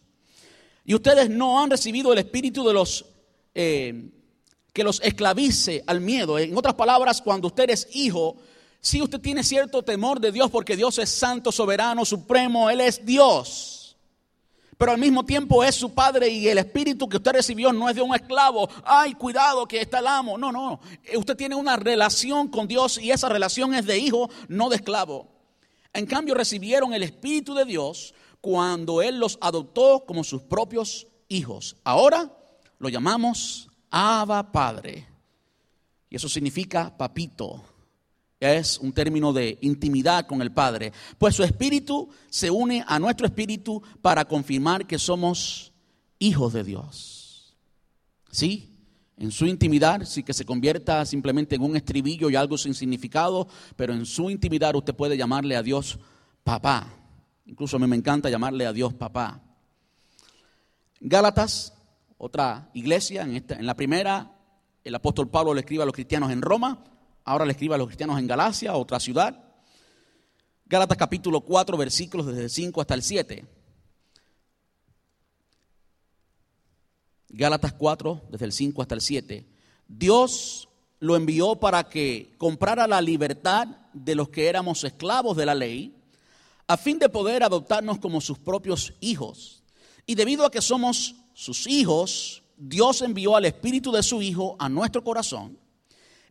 [0.85, 3.05] Y ustedes no han recibido el Espíritu de los...
[3.55, 4.11] Eh,
[4.73, 6.39] que los esclavice al miedo.
[6.39, 8.37] En otras palabras, cuando usted es hijo,
[8.81, 13.05] si usted tiene cierto temor de Dios porque Dios es santo, soberano, supremo, Él es
[13.05, 13.81] Dios
[14.81, 17.95] pero al mismo tiempo es su padre y el espíritu que usted recibió no es
[17.95, 18.67] de un esclavo.
[18.83, 20.39] Ay, cuidado que está el amo.
[20.39, 20.79] No, no.
[21.15, 25.27] Usted tiene una relación con Dios y esa relación es de hijo, no de esclavo.
[25.93, 31.75] En cambio, recibieron el espíritu de Dios cuando Él los adoptó como sus propios hijos.
[31.83, 32.35] Ahora
[32.79, 35.07] lo llamamos Abba Padre.
[36.09, 37.63] Y eso significa papito
[38.41, 43.27] es un término de intimidad con el Padre, pues su espíritu se une a nuestro
[43.27, 45.71] espíritu para confirmar que somos
[46.17, 47.55] hijos de Dios.
[48.31, 48.67] ¿Sí?
[49.17, 53.47] En su intimidad, sí que se convierta simplemente en un estribillo y algo sin significado,
[53.75, 55.99] pero en su intimidad usted puede llamarle a Dios
[56.43, 56.87] papá.
[57.45, 59.39] Incluso a mí me encanta llamarle a Dios papá.
[60.99, 61.73] Gálatas,
[62.17, 64.35] otra iglesia, en, esta, en la primera,
[64.83, 66.83] el apóstol Pablo le escribe a los cristianos en Roma,
[67.23, 69.37] Ahora le escribe a los cristianos en Galacia, otra ciudad.
[70.65, 73.45] Gálatas capítulo 4, versículos desde el 5 hasta el 7.
[77.29, 79.45] Gálatas 4, desde el 5 hasta el 7.
[79.87, 85.55] Dios lo envió para que comprara la libertad de los que éramos esclavos de la
[85.55, 85.95] ley,
[86.67, 89.63] a fin de poder adoptarnos como sus propios hijos.
[90.05, 94.69] Y debido a que somos sus hijos, Dios envió al Espíritu de su Hijo a
[94.69, 95.60] nuestro corazón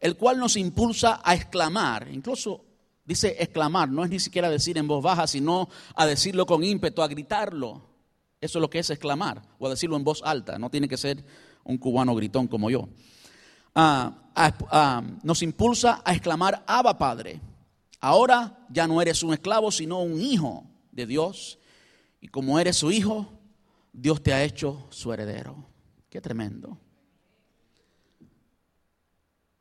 [0.00, 2.64] el cual nos impulsa a exclamar, incluso
[3.04, 7.02] dice exclamar, no es ni siquiera decir en voz baja, sino a decirlo con ímpetu,
[7.02, 7.82] a gritarlo.
[8.40, 10.96] Eso es lo que es exclamar, o a decirlo en voz alta, no tiene que
[10.96, 11.22] ser
[11.64, 12.88] un cubano gritón como yo.
[13.74, 17.40] Ah, ah, nos impulsa a exclamar, Abba Padre,
[18.00, 21.58] ahora ya no eres un esclavo, sino un hijo de Dios,
[22.20, 23.28] y como eres su hijo,
[23.92, 25.66] Dios te ha hecho su heredero.
[26.08, 26.78] Qué tremendo.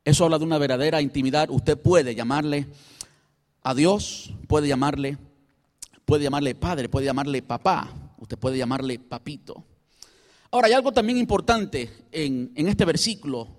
[0.10, 1.52] Eso habla de una verdadera intimidad.
[1.52, 2.66] Usted puede llamarle
[3.62, 5.20] a Dios, puede llamarle,
[6.04, 9.64] puede llamarle padre, puede llamarle papá, usted puede llamarle papito.
[10.50, 13.50] Ahora, hay algo también importante en, en este versículo.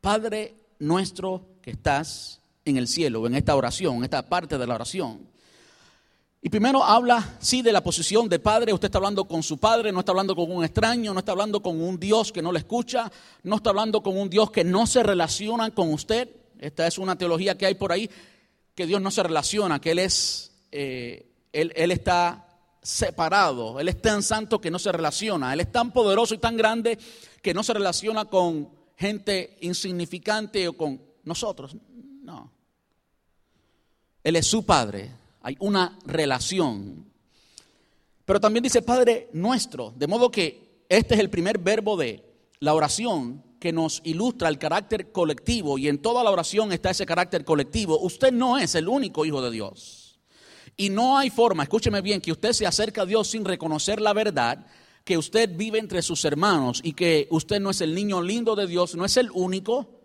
[0.00, 4.74] Padre nuestro que estás en el cielo, en esta oración, en esta parte de la
[4.74, 5.28] oración.
[6.40, 8.72] Y primero habla, sí, de la posición de padre.
[8.72, 11.60] Usted está hablando con su padre, no está hablando con un extraño, no está hablando
[11.60, 13.10] con un Dios que no le escucha,
[13.42, 16.28] no está hablando con un Dios que no se relaciona con usted.
[16.60, 18.08] Esta es una teología que hay por ahí,
[18.74, 22.46] que Dios no se relaciona, que Él es, eh, él, está
[22.82, 26.56] separado, Él es tan santo que no se relaciona, Él es tan poderoso y tan
[26.56, 26.98] grande
[27.42, 31.76] que no se relaciona con gente insignificante o con nosotros.
[32.22, 32.52] No.
[34.22, 35.10] Él es su Padre,
[35.48, 37.10] hay una relación.
[38.26, 42.22] Pero también dice Padre nuestro, de modo que este es el primer verbo de
[42.60, 47.06] la oración que nos ilustra el carácter colectivo y en toda la oración está ese
[47.06, 47.98] carácter colectivo.
[47.98, 50.20] Usted no es el único hijo de Dios.
[50.76, 54.12] Y no hay forma, escúcheme bien, que usted se acerque a Dios sin reconocer la
[54.12, 54.66] verdad,
[55.02, 58.66] que usted vive entre sus hermanos y que usted no es el niño lindo de
[58.66, 59.97] Dios, no es el único,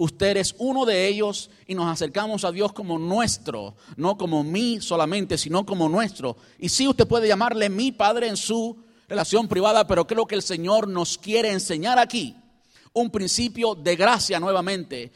[0.00, 4.80] usted es uno de ellos y nos acercamos a Dios como nuestro, no como mí
[4.80, 6.38] solamente, sino como nuestro.
[6.58, 10.42] Y sí, usted puede llamarle mi Padre en su relación privada, pero creo que el
[10.42, 12.34] Señor nos quiere enseñar aquí
[12.94, 15.12] un principio de gracia nuevamente.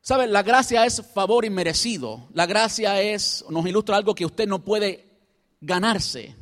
[0.00, 0.28] ¿Sabe?
[0.28, 2.28] La gracia es favor inmerecido.
[2.34, 5.06] La gracia es, nos ilustra algo que usted no puede
[5.60, 6.36] ganarse.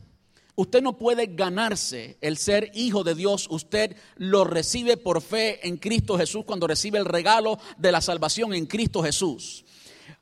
[0.57, 3.47] Usted no puede ganarse el ser hijo de Dios.
[3.51, 8.55] Usted lo recibe por fe en Cristo Jesús cuando recibe el regalo de la salvación
[8.55, 9.67] en Cristo Jesús.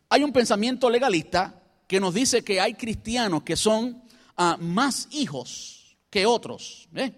[0.09, 4.03] Hay un pensamiento legalista que nos dice que hay cristianos que son
[4.37, 6.89] ah, más hijos que otros.
[6.97, 7.12] ¿eh?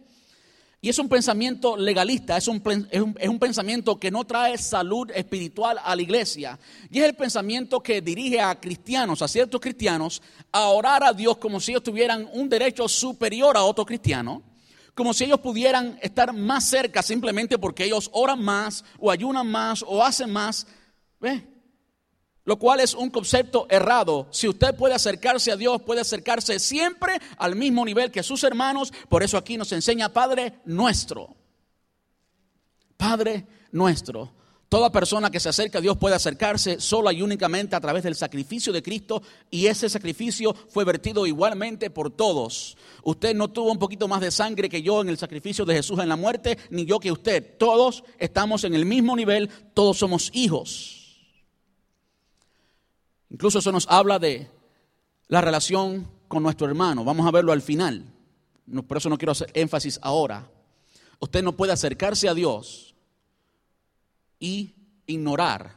[0.86, 2.62] Y es un pensamiento legalista, es un,
[2.92, 6.60] es, un, pensamiento que no trae salud espiritual a la iglesia.
[6.92, 10.22] Y es el pensamiento que dirige a cristianos, a ciertos cristianos,
[10.52, 14.44] a orar a Dios como si ellos tuvieran un derecho superior a otro cristiano,
[14.94, 19.84] como si ellos pudieran estar más cerca simplemente porque ellos oran más o ayunan más
[19.84, 20.68] o hacen más.
[21.18, 21.42] ¿Ves?
[22.46, 24.28] Lo cual es un concepto errado.
[24.30, 28.92] Si usted puede acercarse a Dios, puede acercarse siempre al mismo nivel que sus hermanos.
[29.08, 31.36] Por eso aquí nos enseña Padre nuestro.
[32.96, 34.32] Padre nuestro.
[34.68, 38.16] Toda persona que se acerca a Dios puede acercarse sola y únicamente a través del
[38.16, 42.76] sacrificio de Cristo y ese sacrificio fue vertido igualmente por todos.
[43.04, 45.98] Usted no tuvo un poquito más de sangre que yo en el sacrificio de Jesús
[46.00, 47.56] en la muerte, ni yo que usted.
[47.58, 51.05] Todos estamos en el mismo nivel, todos somos hijos.
[53.30, 54.50] Incluso eso nos habla de
[55.28, 57.04] la relación con nuestro hermano.
[57.04, 58.04] Vamos a verlo al final.
[58.86, 60.50] Por eso no quiero hacer énfasis ahora.
[61.18, 62.94] Usted no puede acercarse a Dios
[64.38, 64.74] y
[65.06, 65.76] ignorar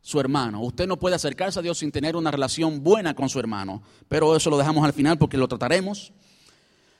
[0.00, 0.62] su hermano.
[0.62, 3.82] Usted no puede acercarse a Dios sin tener una relación buena con su hermano.
[4.08, 6.12] Pero eso lo dejamos al final porque lo trataremos.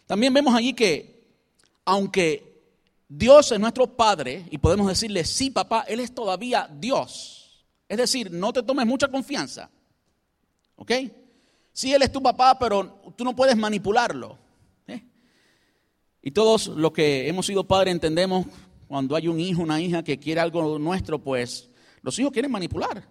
[0.06, 1.24] También vemos allí que,
[1.84, 2.50] aunque
[3.08, 7.64] Dios es nuestro Padre, y podemos decirle, sí, papá, Él es todavía Dios.
[7.88, 9.70] Es decir, no te tomes mucha confianza.
[10.80, 10.92] ¿Ok?
[11.74, 14.38] Sí, él es tu papá, pero tú no puedes manipularlo.
[14.86, 15.04] ¿eh?
[16.22, 18.46] Y todos los que hemos sido padres entendemos
[18.88, 21.68] cuando hay un hijo, una hija que quiere algo nuestro, pues
[22.00, 23.06] los hijos quieren manipular.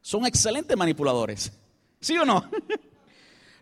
[0.00, 1.52] Son excelentes manipuladores.
[2.00, 2.48] ¿Sí o no?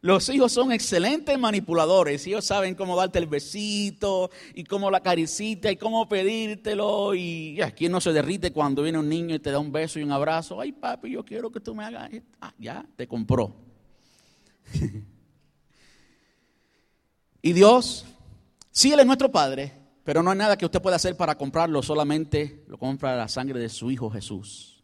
[0.00, 2.24] Los hijos son excelentes manipuladores.
[2.26, 7.14] Ellos saben cómo darte el besito y cómo la caricita y cómo pedírtelo.
[7.14, 10.04] Y quién no se derrite cuando viene un niño y te da un beso y
[10.04, 10.60] un abrazo.
[10.60, 12.10] Ay, papi, yo quiero que tú me hagas.
[12.40, 13.56] Ah, ya, te compró.
[17.42, 18.06] y Dios,
[18.70, 19.72] sí, Él es nuestro Padre,
[20.04, 21.82] pero no hay nada que usted pueda hacer para comprarlo.
[21.82, 24.76] Solamente lo compra la sangre de su Hijo Jesús.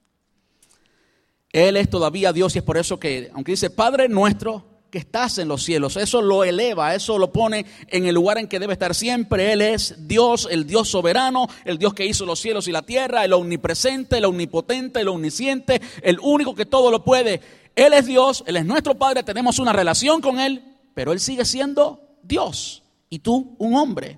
[1.53, 5.38] Él es todavía Dios y es por eso que, aunque dice Padre nuestro, que estás
[5.38, 5.97] en los cielos.
[5.97, 9.53] Eso lo eleva, eso lo pone en el lugar en que debe estar siempre.
[9.53, 13.24] Él es Dios, el Dios soberano, el Dios que hizo los cielos y la tierra,
[13.24, 17.40] el omnipresente, el omnipotente, el omnisciente, el único que todo lo puede.
[17.74, 20.62] Él es Dios, Él es nuestro Padre, tenemos una relación con Él,
[20.95, 24.16] pero Él sigue siendo Dios y tú un hombre.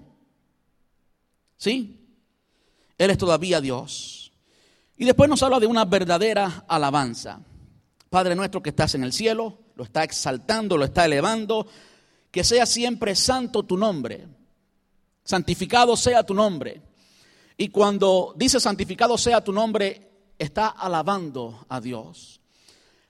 [1.56, 2.06] ¿Sí?
[2.98, 4.30] Él es todavía Dios.
[4.98, 7.40] Y después nos habla de una verdadera alabanza.
[8.10, 11.66] Padre nuestro que estás en el cielo, lo está exaltando, lo está elevando.
[12.30, 14.26] Que sea siempre santo tu nombre.
[15.22, 16.82] Santificado sea tu nombre.
[17.56, 22.40] Y cuando dice santificado sea tu nombre, está alabando a Dios.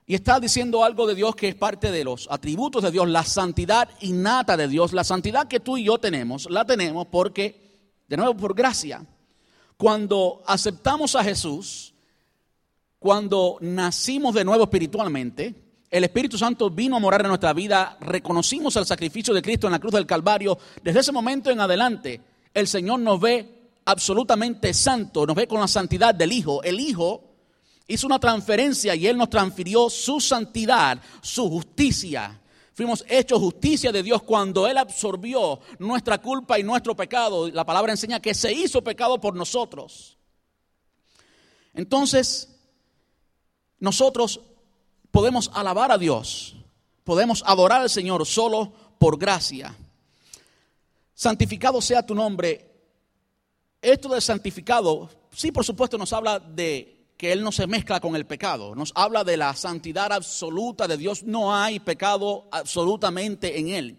[0.07, 3.25] Y está diciendo algo de Dios que es parte de los atributos de Dios, la
[3.25, 8.17] santidad innata de Dios, la santidad que tú y yo tenemos, la tenemos porque, de
[8.17, 9.05] nuevo, por gracia.
[9.77, 11.93] Cuando aceptamos a Jesús,
[13.01, 15.66] cuando nacimos de nuevo espiritualmente,
[15.97, 19.73] el Espíritu Santo vino a morar en nuestra vida, reconocimos el sacrificio de Cristo en
[19.73, 22.21] la cruz del Calvario, desde ese momento en adelante
[22.53, 26.63] el Señor nos ve absolutamente santo, nos ve con la santidad del Hijo.
[26.63, 27.23] El Hijo
[27.87, 32.41] hizo una transferencia y Él nos transfirió su santidad, su justicia.
[32.75, 37.49] Fuimos hechos justicia de Dios cuando Él absorbió nuestra culpa y nuestro pecado.
[37.49, 40.19] La palabra enseña que se hizo pecado por nosotros.
[41.73, 42.55] Entonces,
[43.79, 44.41] nosotros
[45.17, 46.55] podemos alabar a Dios,
[47.03, 49.75] podemos adorar al Señor solo por gracia.
[51.15, 52.71] Santificado sea tu nombre.
[53.81, 58.15] Esto de santificado, sí, por supuesto, nos habla de que Él no se mezcla con
[58.15, 58.75] el pecado.
[58.75, 61.23] Nos habla de la santidad absoluta de Dios.
[61.23, 63.97] No hay pecado absolutamente en Él.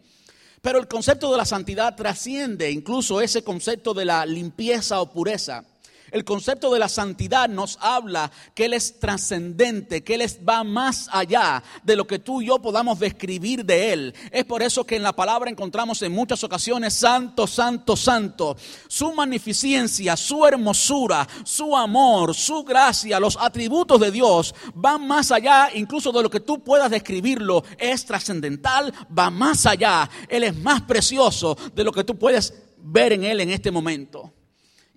[0.61, 5.65] Pero el concepto de la santidad trasciende incluso ese concepto de la limpieza o pureza.
[6.12, 11.10] El concepto de la santidad nos habla que Él es trascendente, que Él va más
[11.12, 14.16] allá de lo que tú y yo podamos describir de Él.
[14.32, 18.55] Es por eso que en la palabra encontramos en muchas ocasiones santo, santo, santo.
[18.88, 25.70] Su magnificencia, su hermosura, su amor, su gracia, los atributos de Dios van más allá
[25.74, 27.64] incluso de lo que tú puedas describirlo.
[27.78, 30.10] Es trascendental, va más allá.
[30.30, 34.34] Él es más precioso de lo que tú puedes ver en Él en este momento.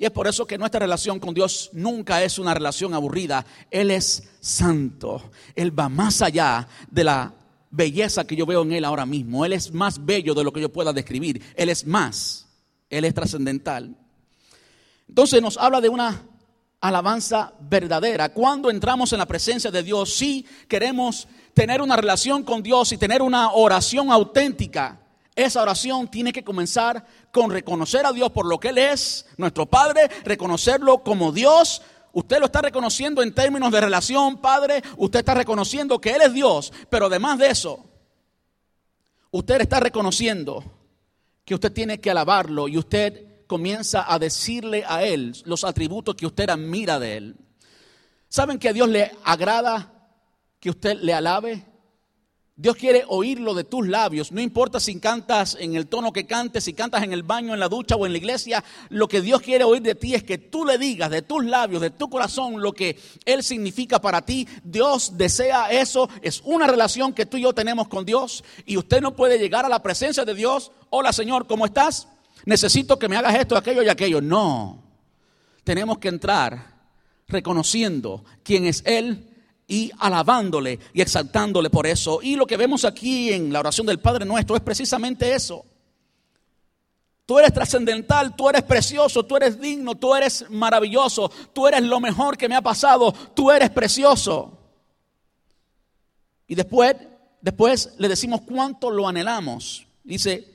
[0.01, 3.45] Y es por eso que nuestra relación con Dios nunca es una relación aburrida.
[3.71, 5.31] Él es santo.
[5.55, 7.35] Él va más allá de la
[7.71, 9.45] belleza que yo veo en Él ahora mismo.
[9.45, 11.43] Él es más bello de lo que yo pueda describir.
[11.55, 12.49] Él es más.
[12.89, 13.95] Él es trascendental.
[15.07, 16.23] Entonces nos habla de una
[16.81, 18.33] alabanza verdadera.
[18.33, 22.97] Cuando entramos en la presencia de Dios, sí queremos tener una relación con Dios y
[22.97, 25.00] tener una oración auténtica.
[25.37, 29.67] Esa oración tiene que comenzar con reconocer a Dios por lo que Él es, nuestro
[29.67, 31.83] Padre, reconocerlo como Dios.
[32.13, 34.83] Usted lo está reconociendo en términos de relación, Padre.
[34.97, 36.73] Usted está reconociendo que Él es Dios.
[36.89, 37.85] Pero además de eso,
[39.31, 40.65] usted está reconociendo
[41.45, 46.27] que usted tiene que alabarlo y usted comienza a decirle a Él los atributos que
[46.27, 47.37] usted admira de Él.
[48.29, 49.93] ¿Saben que a Dios le agrada
[50.59, 51.70] que usted le alabe?
[52.61, 54.33] Dios quiere oírlo de tus labios.
[54.33, 57.61] No importa si cantas en el tono que cantes, si cantas en el baño, en
[57.61, 58.63] la ducha o en la iglesia.
[58.91, 61.81] Lo que Dios quiere oír de ti es que tú le digas de tus labios,
[61.81, 64.47] de tu corazón, lo que Él significa para ti.
[64.63, 66.11] Dios desea eso.
[66.21, 68.45] Es una relación que tú y yo tenemos con Dios.
[68.67, 70.71] Y usted no puede llegar a la presencia de Dios.
[70.91, 72.09] Hola Señor, ¿cómo estás?
[72.45, 74.21] Necesito que me hagas esto, aquello y aquello.
[74.21, 74.83] No.
[75.65, 76.75] Tenemos que entrar
[77.27, 79.30] reconociendo quién es Él
[79.71, 82.19] y alabándole y exaltándole por eso.
[82.21, 85.65] Y lo que vemos aquí en la oración del Padre Nuestro es precisamente eso.
[87.25, 92.01] Tú eres trascendental, tú eres precioso, tú eres digno, tú eres maravilloso, tú eres lo
[92.01, 94.59] mejor que me ha pasado, tú eres precioso.
[96.49, 96.97] Y después,
[97.41, 99.87] después le decimos cuánto lo anhelamos.
[100.03, 100.51] Dice,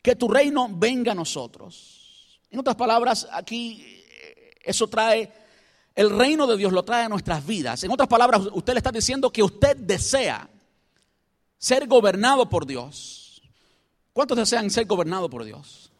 [0.00, 2.40] que tu reino venga a nosotros.
[2.50, 5.30] En otras palabras, aquí eh, eso trae
[5.96, 7.82] el reino de Dios lo trae a nuestras vidas.
[7.82, 10.48] En otras palabras, usted le está diciendo que usted desea
[11.58, 13.42] ser gobernado por Dios.
[14.12, 15.90] ¿Cuántos desean ser gobernado por Dios?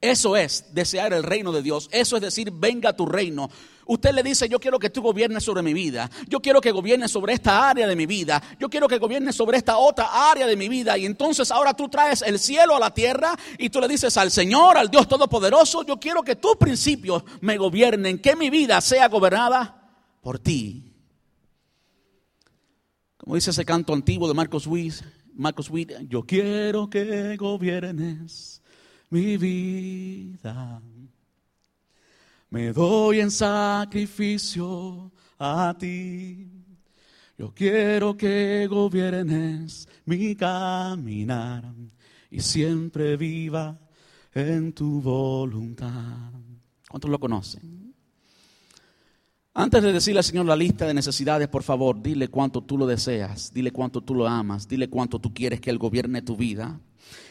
[0.00, 1.88] Eso es desear el reino de Dios.
[1.92, 3.48] Eso es decir, venga tu reino.
[3.86, 6.10] Usted le dice, yo quiero que tú gobiernes sobre mi vida.
[6.28, 8.42] Yo quiero que gobiernes sobre esta área de mi vida.
[8.58, 10.98] Yo quiero que gobiernes sobre esta otra área de mi vida.
[10.98, 14.32] Y entonces ahora tú traes el cielo a la tierra y tú le dices al
[14.32, 19.08] Señor, al Dios Todopoderoso, yo quiero que tus principios me gobiernen, que mi vida sea
[19.08, 20.92] gobernada por ti.
[23.16, 24.94] Como dice ese canto antiguo de Marcos Witt,
[25.34, 25.70] Marcos
[26.08, 28.62] yo quiero que gobiernes
[29.10, 30.82] mi vida
[32.50, 36.48] me doy en sacrificio a ti.
[37.38, 41.64] Yo quiero que gobiernes mi caminar
[42.30, 43.78] y siempre viva
[44.32, 46.30] en tu voluntad.
[46.88, 47.94] ¿Cuántos lo conocen?
[49.58, 52.86] Antes de decirle al Señor la lista de necesidades, por favor, dile cuánto tú lo
[52.86, 56.78] deseas, dile cuánto tú lo amas, dile cuánto tú quieres que Él gobierne tu vida.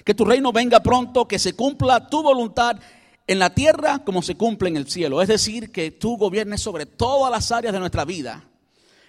[0.04, 2.80] Que tu reino venga pronto, que se cumpla tu voluntad
[3.28, 5.22] en la tierra como se cumple en el cielo.
[5.22, 8.44] Es decir, que tú gobiernes sobre todas las áreas de nuestra vida.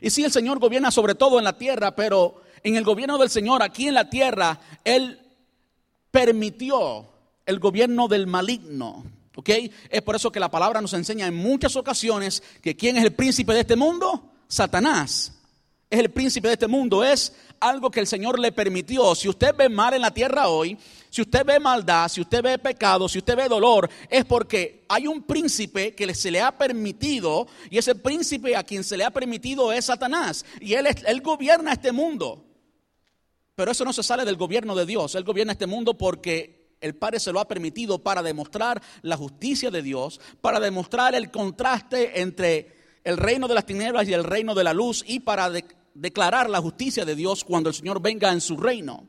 [0.00, 3.30] Y sí, el Señor gobierna sobre todo en la tierra, pero en el gobierno del
[3.30, 5.20] Señor aquí en la tierra, Él
[6.10, 7.06] permitió
[7.44, 9.04] el gobierno del maligno.
[9.36, 9.50] ¿Ok?
[9.90, 13.12] Es por eso que la palabra nos enseña en muchas ocasiones que quién es el
[13.12, 14.32] príncipe de este mundo?
[14.48, 15.32] Satanás.
[15.90, 17.04] Es el príncipe de este mundo.
[17.04, 19.14] Es algo que el Señor le permitió.
[19.14, 20.78] Si usted ve mal en la tierra hoy,
[21.10, 25.06] si usted ve maldad, si usted ve pecado, si usted ve dolor, es porque hay
[25.06, 29.10] un príncipe que se le ha permitido y ese príncipe a quien se le ha
[29.10, 32.44] permitido es Satanás y él, él gobierna este mundo.
[33.54, 36.94] Pero eso no se sale del gobierno de Dios, él gobierna este mundo porque el
[36.94, 42.20] Padre se lo ha permitido para demostrar la justicia de Dios, para demostrar el contraste
[42.20, 45.50] entre el reino de las tinieblas y el reino de la luz y para
[45.96, 49.08] declarar la justicia de Dios cuando el Señor venga en su reino.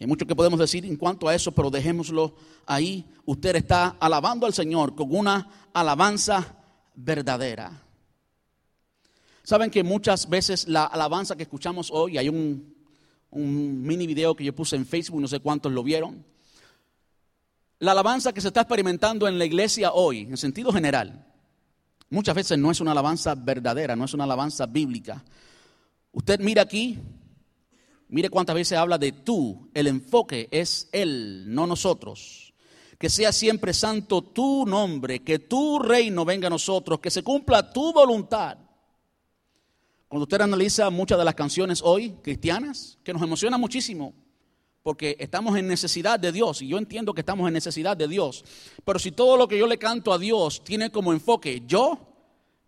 [0.00, 2.36] Hay mucho que podemos decir en cuanto a eso, pero dejémoslo
[2.66, 3.04] ahí.
[3.24, 6.56] Usted está alabando al Señor con una alabanza
[6.94, 7.82] verdadera.
[9.42, 12.76] Saben que muchas veces la alabanza que escuchamos hoy, hay un,
[13.30, 16.24] un mini video que yo puse en Facebook, no sé cuántos lo vieron.
[17.80, 21.27] La alabanza que se está experimentando en la iglesia hoy, en sentido general,
[22.10, 25.24] muchas veces no es una alabanza verdadera, no es una alabanza bíblica.
[26.12, 26.98] Usted mira aquí,
[28.08, 32.52] mire cuántas veces habla de tú, el enfoque es Él, no nosotros.
[32.98, 37.72] Que sea siempre santo tu nombre, que tu reino venga a nosotros, que se cumpla
[37.72, 38.58] tu voluntad.
[40.08, 44.14] Cuando usted analiza muchas de las canciones hoy cristianas, que nos emociona muchísimo,
[44.88, 48.42] porque estamos en necesidad de Dios y yo entiendo que estamos en necesidad de Dios.
[48.86, 51.98] Pero si todo lo que yo le canto a Dios tiene como enfoque yo,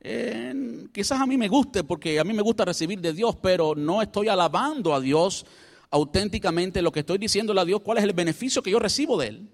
[0.03, 3.75] eh, quizás a mí me guste porque a mí me gusta recibir de Dios, pero
[3.75, 5.47] no estoy alabando a Dios
[5.89, 9.29] auténticamente lo que estoy diciéndole a Dios, cuál es el beneficio que yo recibo de
[9.29, 9.51] Él.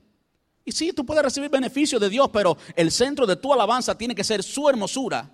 [0.65, 4.13] Y sí, tú puedes recibir beneficio de Dios, pero el centro de tu alabanza tiene
[4.13, 5.31] que ser su hermosura,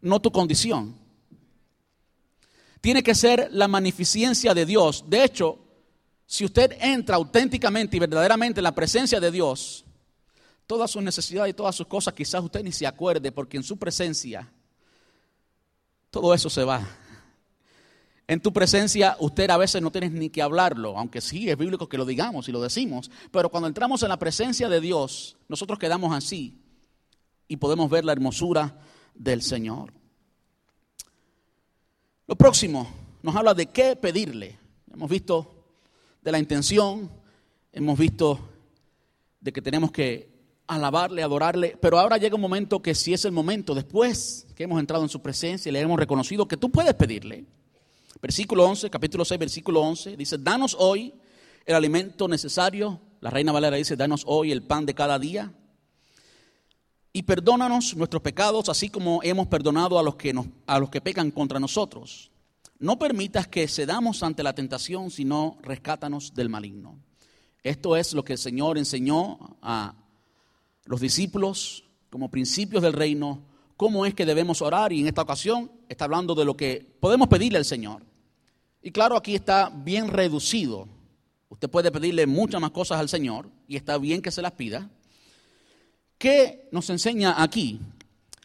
[0.00, 0.96] no tu condición.
[2.80, 5.04] Tiene que ser la magnificencia de Dios.
[5.06, 5.60] De hecho,
[6.32, 9.84] si usted entra auténticamente y verdaderamente en la presencia de Dios,
[10.66, 13.78] todas sus necesidades y todas sus cosas quizás usted ni se acuerde, porque en su
[13.78, 14.50] presencia
[16.10, 16.88] todo eso se va.
[18.26, 21.86] En tu presencia usted a veces no tienes ni que hablarlo, aunque sí es bíblico
[21.86, 25.78] que lo digamos y lo decimos, pero cuando entramos en la presencia de Dios, nosotros
[25.78, 26.62] quedamos así
[27.46, 28.80] y podemos ver la hermosura
[29.14, 29.92] del Señor.
[32.26, 34.58] Lo próximo nos habla de qué pedirle.
[34.90, 35.51] Hemos visto
[36.22, 37.10] de la intención,
[37.72, 38.40] hemos visto
[39.40, 40.30] de que tenemos que
[40.66, 44.80] alabarle, adorarle, pero ahora llega un momento que si es el momento, después que hemos
[44.80, 47.44] entrado en su presencia y le hemos reconocido que tú puedes pedirle,
[48.22, 51.12] Versículo 11, capítulo 6, versículo 11, dice, danos hoy
[51.66, 53.00] el alimento necesario.
[53.20, 55.52] La reina Valera dice, danos hoy el pan de cada día.
[57.12, 61.00] Y perdónanos nuestros pecados, así como hemos perdonado a los que, nos, a los que
[61.00, 62.30] pecan contra nosotros.
[62.82, 66.98] No permitas que cedamos ante la tentación, sino rescátanos del maligno.
[67.62, 69.94] Esto es lo que el Señor enseñó a
[70.86, 73.40] los discípulos como principios del reino,
[73.76, 77.28] cómo es que debemos orar y en esta ocasión está hablando de lo que podemos
[77.28, 78.02] pedirle al Señor.
[78.82, 80.88] Y claro, aquí está bien reducido.
[81.50, 84.90] Usted puede pedirle muchas más cosas al Señor y está bien que se las pida.
[86.18, 87.78] ¿Qué nos enseña aquí?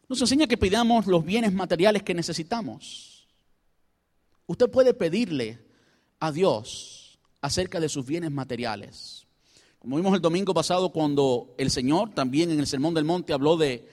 [0.07, 3.06] Nos enseña que pidamos los bienes materiales que necesitamos.
[4.47, 5.59] Usted puede pedirle
[6.19, 9.27] a Dios acerca de sus bienes materiales.
[9.79, 13.57] Como vimos el domingo pasado cuando el Señor también en el Sermón del Monte habló
[13.57, 13.87] de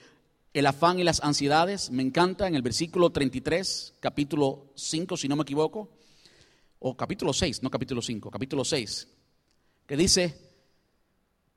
[0.53, 5.35] el afán y las ansiedades, me encanta en el versículo 33, capítulo 5, si no
[5.35, 5.89] me equivoco
[6.79, 9.07] o capítulo 6, no capítulo 5, capítulo 6,
[9.85, 10.51] que dice,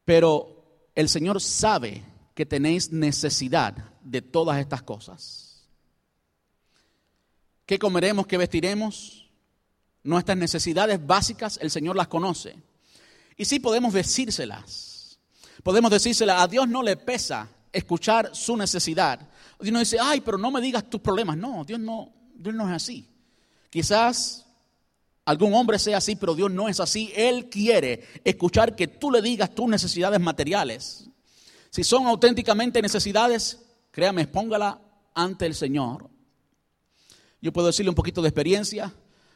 [0.05, 2.03] pero el Señor sabe
[2.34, 5.47] que tenéis necesidad de todas estas cosas.
[7.69, 9.29] ¿Qué comeremos, qué vestiremos?
[10.03, 12.57] Nuestras necesidades básicas el Señor las conoce.
[13.37, 15.19] Y sí podemos decírselas.
[15.62, 19.21] Podemos decírselas, a Dios no le pesa escuchar su necesidad.
[19.61, 21.37] Dios no dice, ay, pero no me digas tus problemas.
[21.37, 23.07] No, Dios no, Dios no es así.
[23.69, 24.47] Quizás
[25.27, 27.12] algún hombre sea así, pero Dios no es así.
[27.14, 31.11] Él quiere escuchar que tú le digas tus necesidades materiales.
[31.69, 33.61] Si son auténticamente necesidades,
[33.91, 34.81] créame, póngala
[35.14, 36.09] ante el Señor.
[37.41, 38.93] Yo puedo decirle un poquito de experiencia.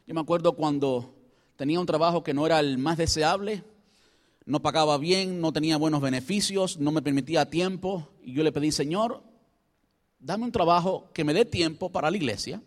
[0.06, 1.14] Yo me acuerdo cuando
[1.56, 3.62] tenía un trabajo que no era el más deseable,
[4.44, 8.08] no pagaba bien, no tenía buenos beneficios, no me permitía tiempo.
[8.22, 9.22] Y yo le pedí, Señor,
[10.18, 12.60] dame un trabajo que me dé tiempo para la iglesia,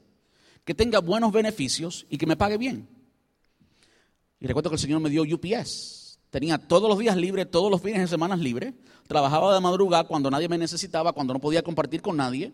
[0.64, 2.88] que tenga buenos beneficios y que me pague bien.
[4.40, 6.20] Y recuerdo que el Señor me dio UPS.
[6.30, 8.74] Tenía todos los días libres, todos los fines de semana libres.
[9.08, 12.54] Trabajaba de madrugada cuando nadie me necesitaba, cuando no podía compartir con nadie.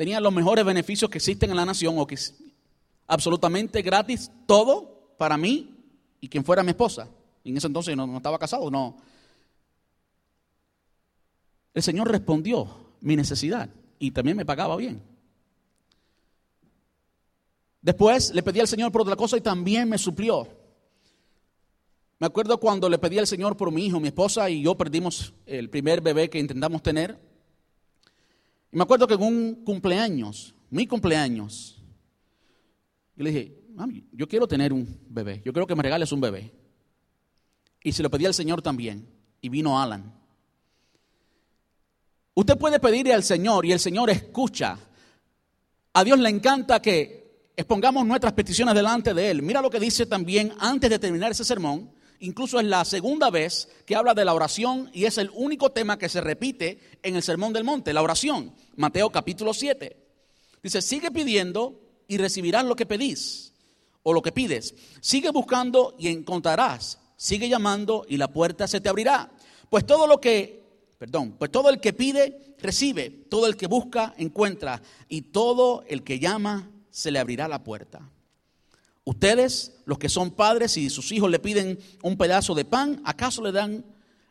[0.00, 2.16] Tenía los mejores beneficios que existen en la nación, o que
[3.06, 5.76] absolutamente gratis, todo para mí
[6.22, 7.06] y quien fuera mi esposa.
[7.44, 8.96] Y en ese entonces no estaba casado, no.
[11.74, 15.02] El Señor respondió mi necesidad y también me pagaba bien.
[17.82, 20.48] Después le pedí al Señor por otra cosa y también me suplió.
[22.18, 25.34] Me acuerdo cuando le pedí al Señor por mi hijo, mi esposa y yo perdimos
[25.44, 27.29] el primer bebé que intentamos tener.
[28.72, 31.82] Y me acuerdo que en un cumpleaños, mi cumpleaños,
[33.16, 36.20] yo le dije, mami, yo quiero tener un bebé, yo quiero que me regales un
[36.20, 36.52] bebé.
[37.82, 39.08] Y se lo pedí al Señor también.
[39.40, 40.12] Y vino Alan.
[42.34, 44.78] Usted puede pedirle al Señor y el Señor escucha.
[45.92, 49.42] A Dios le encanta que expongamos nuestras peticiones delante de Él.
[49.42, 51.90] Mira lo que dice también antes de terminar ese sermón.
[52.20, 55.98] Incluso es la segunda vez que habla de la oración y es el único tema
[55.98, 58.54] que se repite en el Sermón del Monte, la oración.
[58.76, 59.96] Mateo capítulo 7.
[60.62, 63.54] Dice, sigue pidiendo y recibirás lo que pedís
[64.02, 64.74] o lo que pides.
[65.00, 66.98] Sigue buscando y encontrarás.
[67.16, 69.30] Sigue llamando y la puerta se te abrirá.
[69.70, 70.62] Pues todo lo que,
[70.98, 73.08] perdón, pues todo el que pide, recibe.
[73.08, 74.82] Todo el que busca, encuentra.
[75.08, 78.10] Y todo el que llama, se le abrirá la puerta.
[79.04, 83.42] Ustedes, los que son padres, y sus hijos le piden un pedazo de pan, ¿acaso
[83.42, 83.84] le dan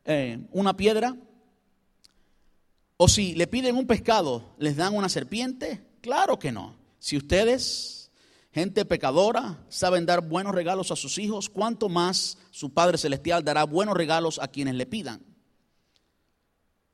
[0.06, 1.16] eh, una piedra?
[2.98, 5.82] O si le piden un pescado, ¿les dan una serpiente?
[6.02, 6.76] Claro que no.
[7.00, 8.12] Si ustedes,
[8.52, 13.64] gente pecadora, saben dar buenos regalos a sus hijos, ¿cuánto más su Padre Celestial dará
[13.64, 15.22] buenos regalos a quienes le pidan?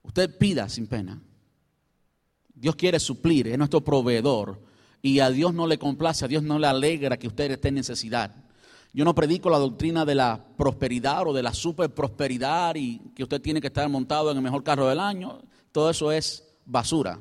[0.04, 1.22] Usted pida sin pena.
[2.54, 4.62] Dios quiere suplir, es nuestro proveedor
[5.06, 7.76] y a Dios no le complace, a Dios no le alegra que usted esté en
[7.76, 8.32] necesidad.
[8.92, 13.22] Yo no predico la doctrina de la prosperidad o de la super prosperidad y que
[13.22, 15.44] usted tiene que estar montado en el mejor carro del año.
[15.72, 17.20] Todo eso es basura.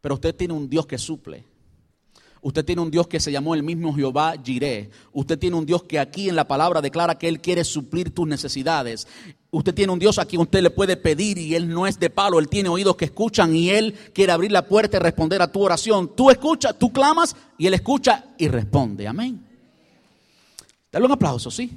[0.00, 1.44] Pero usted tiene un Dios que suple.
[2.42, 4.88] Usted tiene un Dios que se llamó el mismo Jehová Jireh.
[5.12, 8.26] Usted tiene un Dios que aquí en la palabra declara que Él quiere suplir tus
[8.26, 9.06] necesidades.
[9.50, 12.08] Usted tiene un Dios a quien usted le puede pedir y Él no es de
[12.08, 12.38] palo.
[12.38, 15.62] Él tiene oídos que escuchan y Él quiere abrir la puerta y responder a tu
[15.62, 16.16] oración.
[16.16, 19.06] Tú escuchas, tú clamas y Él escucha y responde.
[19.06, 19.44] Amén.
[20.90, 21.70] Dale un aplauso, ¿sí?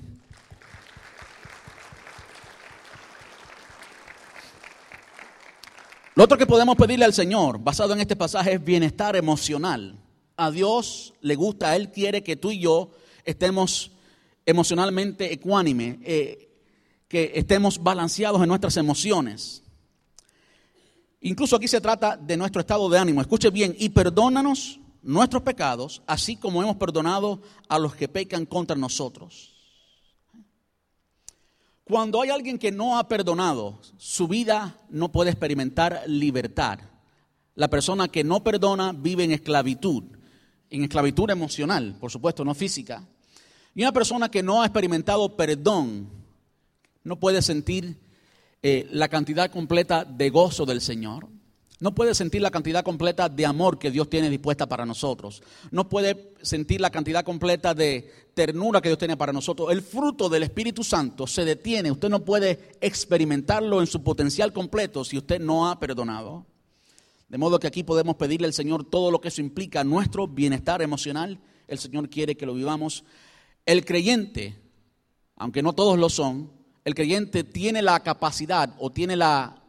[6.16, 9.96] Lo otro que podemos pedirle al Señor, basado en este pasaje, es bienestar emocional.
[10.36, 12.92] A Dios le gusta, Él quiere que tú y yo
[13.24, 13.92] estemos
[14.46, 16.50] emocionalmente ecuánime, eh,
[17.08, 19.64] que estemos balanceados en nuestras emociones.
[21.22, 23.22] Incluso aquí se trata de nuestro estado de ánimo.
[23.22, 28.76] Escuche bien, y perdónanos nuestros pecados, así como hemos perdonado a los que pecan contra
[28.76, 29.54] nosotros.
[31.86, 36.80] Cuando hay alguien que no ha perdonado, su vida no puede experimentar libertad.
[37.56, 40.04] La persona que no perdona vive en esclavitud,
[40.74, 43.08] en esclavitud emocional, por supuesto, no física.
[43.76, 46.10] Y una persona que no ha experimentado perdón
[47.04, 47.98] no puede sentir
[48.64, 51.28] eh, la cantidad completa de gozo del Señor.
[51.80, 55.44] No puede sentir la cantidad completa de amor que Dios tiene dispuesta para nosotros.
[55.70, 59.70] No puede sentir la cantidad completa de ternura que Dios tiene para nosotros.
[59.70, 61.92] El fruto del Espíritu Santo se detiene.
[61.92, 66.46] Usted no puede experimentarlo en su potencial completo si usted no ha perdonado.
[67.34, 70.84] De modo que aquí podemos pedirle al Señor todo lo que eso implica, nuestro bienestar
[70.84, 71.40] emocional.
[71.68, 73.04] El Señor quiere que lo vivamos.
[73.66, 74.62] El creyente,
[75.38, 76.52] aunque no todos lo son,
[76.86, 79.64] el creyente tiene la capacidad o tiene la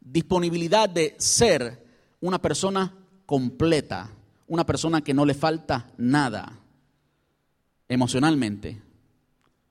[0.00, 1.86] disponibilidad de ser
[2.22, 2.92] una persona
[3.24, 4.10] completa,
[4.48, 6.58] una persona que no le falta nada
[7.88, 8.82] emocionalmente,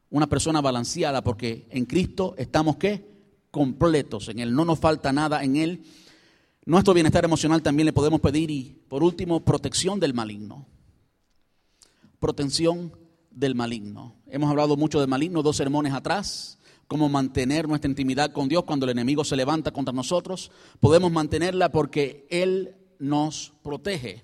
[0.09, 3.05] una persona balanceada porque en Cristo estamos qué?
[3.51, 5.83] Completos, en Él no nos falta nada, en Él
[6.65, 10.65] nuestro bienestar emocional también le podemos pedir y por último protección del maligno.
[12.19, 12.91] Protección
[13.31, 14.15] del maligno.
[14.27, 16.57] Hemos hablado mucho del maligno dos sermones atrás
[16.87, 20.51] cómo mantener nuestra intimidad con Dios cuando el enemigo se levanta contra nosotros.
[20.79, 24.23] Podemos mantenerla porque Él nos protege.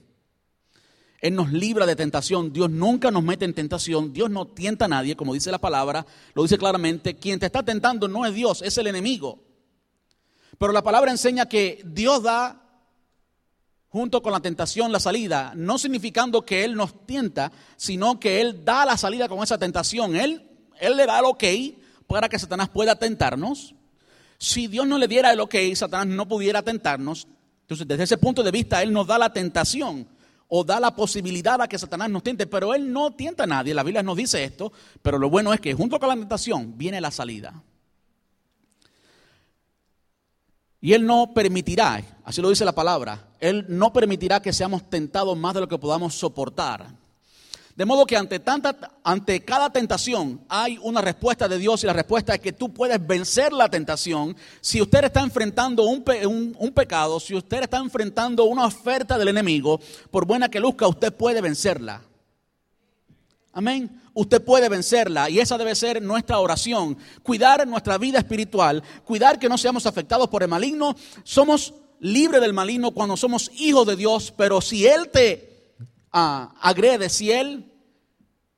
[1.22, 2.52] Él nos libra de tentación.
[2.52, 4.12] Dios nunca nos mete en tentación.
[4.12, 6.06] Dios no tienta a nadie, como dice la palabra.
[6.34, 7.16] Lo dice claramente.
[7.16, 9.40] Quien te está tentando no es Dios, es el enemigo.
[10.62, 12.62] Pero la palabra enseña que Dios da
[13.90, 18.64] junto con la tentación la salida, no significando que Él nos tienta, sino que Él
[18.64, 20.16] da la salida con esa tentación.
[20.16, 20.48] Él,
[20.80, 21.44] él le da el ok
[22.06, 23.74] para que Satanás pueda tentarnos.
[24.38, 27.28] Si Dios no le diera el ok, Satanás no pudiera tentarnos.
[27.62, 30.08] Entonces, desde ese punto de vista, Él nos da la tentación
[30.48, 33.74] o da la posibilidad a que Satanás nos tiente, pero Él no tienta a nadie.
[33.74, 37.02] La Biblia nos dice esto, pero lo bueno es que junto con la tentación viene
[37.02, 37.64] la salida.
[40.82, 45.38] Y Él no permitirá, así lo dice la palabra, Él no permitirá que seamos tentados
[45.38, 46.88] más de lo que podamos soportar.
[47.76, 51.94] De modo que ante, tanta, ante cada tentación hay una respuesta de Dios y la
[51.94, 54.36] respuesta es que tú puedes vencer la tentación.
[54.60, 56.04] Si usted está enfrentando un,
[56.58, 59.80] un pecado, si usted está enfrentando una oferta del enemigo,
[60.10, 62.02] por buena que luzca, usted puede vencerla.
[63.54, 64.02] Amén.
[64.14, 66.98] Usted puede vencerla y esa debe ser nuestra oración.
[67.24, 70.96] Cuidar nuestra vida espiritual, cuidar que no seamos afectados por el maligno.
[71.24, 75.76] Somos libres del maligno cuando somos hijos de Dios, pero si Él te
[76.12, 77.72] ah, agrede, si Él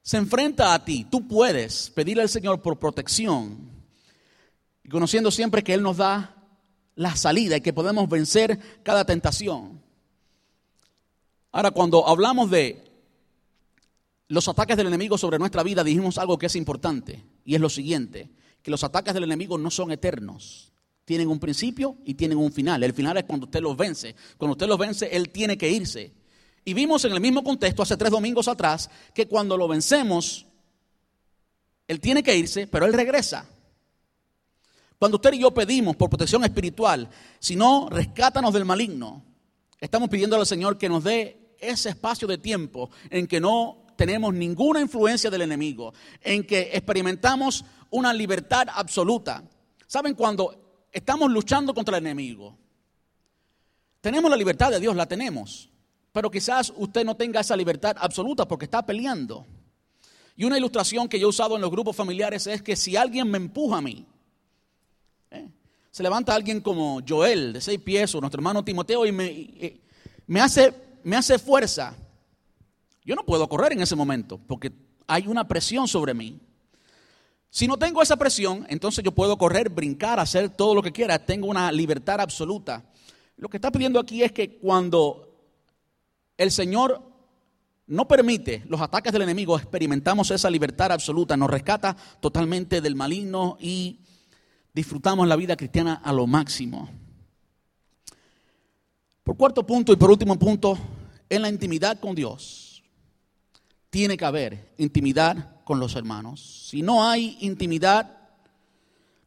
[0.01, 3.71] se enfrenta a ti, tú puedes pedirle al Señor por protección
[4.83, 6.35] y conociendo siempre que Él nos da
[6.95, 9.81] la salida y que podemos vencer cada tentación.
[11.51, 12.92] Ahora, cuando hablamos de
[14.33, 17.69] los ataques del enemigo sobre nuestra vida, dijimos algo que es importante y es lo
[17.69, 18.31] siguiente,
[18.63, 20.71] que los ataques del enemigo no son eternos.
[21.05, 22.81] Tienen un principio y tienen un final.
[22.81, 24.15] El final es cuando usted los vence.
[24.37, 26.13] Cuando usted los vence, Él tiene que irse.
[26.65, 30.47] Y vimos en el mismo contexto hace tres domingos atrás que cuando lo vencemos,
[31.87, 33.45] Él tiene que irse, pero Él regresa.
[34.97, 37.07] Cuando usted y yo pedimos por protección espiritual,
[37.37, 39.23] si no, rescátanos del maligno,
[39.79, 44.33] estamos pidiendo al Señor que nos dé ese espacio de tiempo en que no tenemos
[44.33, 49.43] ninguna influencia del enemigo, en que experimentamos una libertad absoluta.
[49.87, 52.57] ¿Saben cuando estamos luchando contra el enemigo?
[54.01, 55.69] Tenemos la libertad de Dios, la tenemos.
[56.11, 59.45] Pero quizás usted no tenga esa libertad absoluta porque está peleando.
[60.35, 63.29] Y una ilustración que yo he usado en los grupos familiares es que si alguien
[63.29, 64.05] me empuja a mí,
[65.31, 65.49] ¿eh?
[65.89, 69.79] se levanta alguien como Joel, de seis pies, o nuestro hermano Timoteo, y me,
[70.27, 70.73] me, hace,
[71.03, 71.95] me hace fuerza,
[73.05, 74.71] yo no puedo correr en ese momento, porque
[75.05, 76.39] Hay una presión sobre mí.
[77.49, 81.23] Si no tengo esa presión, entonces yo puedo correr, brincar, hacer todo lo que quiera.
[81.23, 82.85] Tengo una libertad absoluta.
[83.35, 85.29] Lo que está pidiendo aquí es que cuando
[86.37, 87.01] el Señor
[87.85, 93.57] no permite los ataques del enemigo, experimentamos esa libertad absoluta, nos rescata totalmente del maligno
[93.59, 93.99] y
[94.73, 96.89] disfrutamos la vida cristiana a lo máximo.
[99.23, 100.77] Por cuarto punto y por último punto,
[101.29, 102.72] en la intimidad con Dios,
[103.93, 106.65] tiene que haber intimidad con los hermanos.
[106.67, 108.17] Si no hay intimidad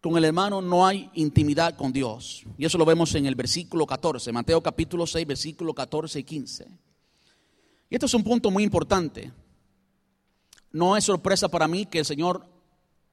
[0.01, 2.43] con el hermano, no hay intimidad con Dios.
[2.59, 6.67] Y eso lo vemos en el versículo 14, Mateo capítulo 6, versículo 14 y 15.
[7.91, 9.31] Y esto es un punto muy importante.
[10.73, 12.45] No es sorpresa para mí que el Señor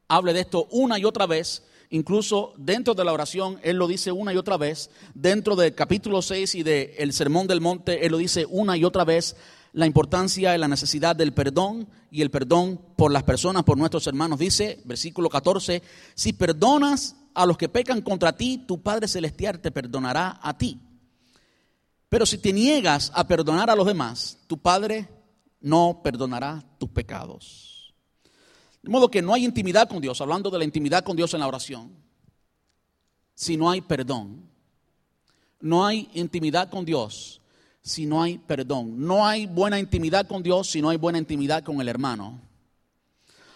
[0.08, 1.62] hable de esto una y otra vez.
[1.92, 4.90] Incluso dentro de la oración, Él lo dice una y otra vez.
[5.14, 9.06] Dentro del capítulo 6 y del Sermón del Monte, Él lo dice una y otra
[9.06, 9.36] vez.
[9.74, 14.06] La importancia y la necesidad del perdón y el perdón por las personas, por nuestros
[14.08, 14.40] hermanos.
[14.40, 15.82] Dice, versículo 14,
[16.16, 20.80] si perdonas a los que pecan contra ti, tu Padre Celestial te perdonará a ti.
[22.08, 25.10] Pero si te niegas a perdonar a los demás, tu Padre
[25.60, 27.94] no perdonará tus pecados.
[28.84, 31.40] De modo que no hay intimidad con Dios, hablando de la intimidad con Dios en
[31.40, 32.04] la oración,
[33.36, 34.50] si no hay perdón.
[35.60, 37.42] No hay intimidad con Dios
[37.84, 39.06] si no hay perdón.
[39.06, 42.40] No hay buena intimidad con Dios si no hay buena intimidad con el hermano.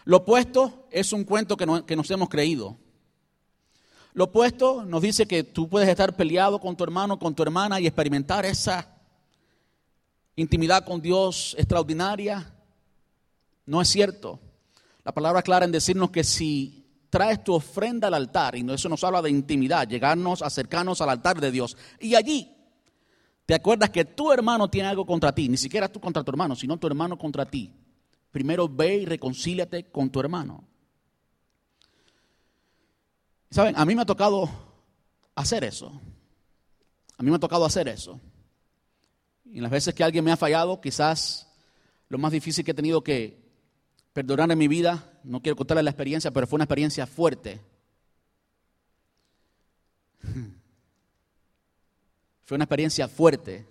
[0.04, 2.78] Lo opuesto es un cuento que, que nos hemos creído.
[4.14, 7.80] Lo opuesto nos dice que tú puedes estar peleado con tu hermano, con tu hermana
[7.80, 8.88] y experimentar esa
[10.36, 12.54] intimidad con Dios extraordinaria.
[13.66, 14.40] No es cierto.
[15.04, 19.04] La palabra clara en decirnos que si traes tu ofrenda al altar, y eso nos
[19.04, 22.57] habla de intimidad, llegarnos, acercarnos al altar de Dios, y allí
[23.48, 26.54] te acuerdas que tu hermano tiene algo contra ti, ni siquiera tú contra tu hermano,
[26.54, 27.74] sino tu hermano contra ti.
[28.30, 30.68] Primero ve y reconcíliate con tu hermano.
[33.50, 34.50] Saben, a mí me ha tocado
[35.34, 35.94] hacer eso.
[37.18, 38.20] A mí me ha tocado hacer eso.
[39.46, 41.48] Y las veces que alguien me ha fallado, quizás
[42.10, 43.48] lo más difícil que he tenido que
[44.12, 47.62] perdonar en mi vida, no quiero contarle la experiencia, pero fue una experiencia fuerte.
[52.48, 53.66] Fue una experiencia fuerte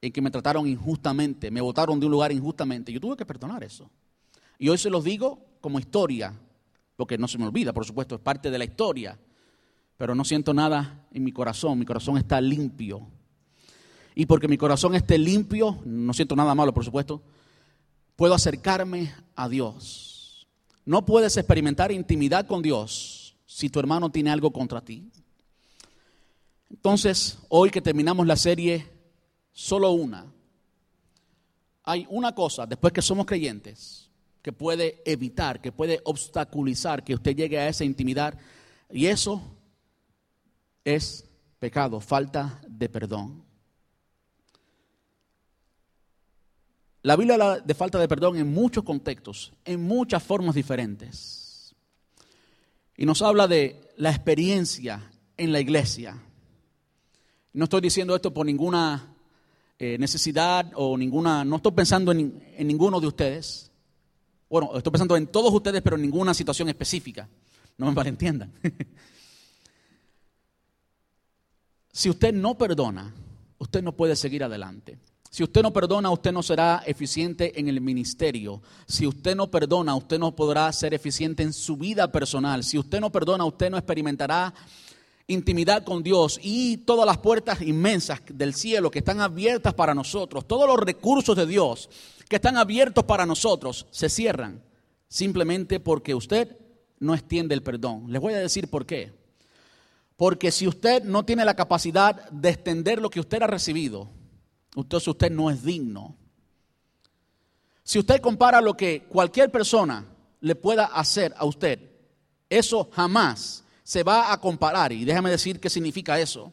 [0.00, 2.92] en que me trataron injustamente, me votaron de un lugar injustamente.
[2.92, 3.90] Yo tuve que perdonar eso.
[4.60, 6.32] Y hoy se los digo como historia,
[6.94, 9.18] porque no se me olvida, por supuesto, es parte de la historia,
[9.96, 13.08] pero no siento nada en mi corazón, mi corazón está limpio.
[14.14, 17.20] Y porque mi corazón esté limpio, no siento nada malo, por supuesto,
[18.14, 20.46] puedo acercarme a Dios.
[20.84, 25.10] No puedes experimentar intimidad con Dios si tu hermano tiene algo contra ti.
[26.70, 28.86] Entonces, hoy que terminamos la serie,
[29.52, 30.26] solo una.
[31.84, 34.10] Hay una cosa, después que somos creyentes,
[34.42, 38.38] que puede evitar, que puede obstaculizar que usted llegue a esa intimidad.
[38.90, 39.42] Y eso
[40.84, 41.24] es
[41.58, 43.44] pecado, falta de perdón.
[47.02, 51.74] La Biblia habla de falta de perdón en muchos contextos, en muchas formas diferentes.
[52.96, 56.20] Y nos habla de la experiencia en la iglesia.
[57.58, 59.16] No estoy diciendo esto por ninguna
[59.80, 63.72] eh, necesidad o ninguna, no estoy pensando en, en ninguno de ustedes.
[64.48, 67.28] Bueno, estoy pensando en todos ustedes, pero en ninguna situación específica.
[67.76, 68.52] No me malentiendan.
[71.90, 73.12] si usted no perdona,
[73.58, 74.96] usted no puede seguir adelante.
[75.28, 78.62] Si usted no perdona, usted no será eficiente en el ministerio.
[78.86, 82.62] Si usted no perdona, usted no podrá ser eficiente en su vida personal.
[82.62, 84.54] Si usted no perdona, usted no experimentará
[85.28, 90.48] intimidad con Dios y todas las puertas inmensas del cielo que están abiertas para nosotros,
[90.48, 91.88] todos los recursos de Dios
[92.28, 94.62] que están abiertos para nosotros se cierran
[95.06, 96.56] simplemente porque usted
[96.98, 98.06] no extiende el perdón.
[98.08, 99.12] Les voy a decir por qué.
[100.16, 104.08] Porque si usted no tiene la capacidad de extender lo que usted ha recibido,
[104.74, 106.16] entonces usted no es digno.
[107.84, 110.04] Si usted compara lo que cualquier persona
[110.40, 111.80] le pueda hacer a usted,
[112.50, 114.92] eso jamás se va a comparar.
[114.92, 116.52] Y déjame decir qué significa eso.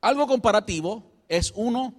[0.00, 1.94] Algo comparativo es uno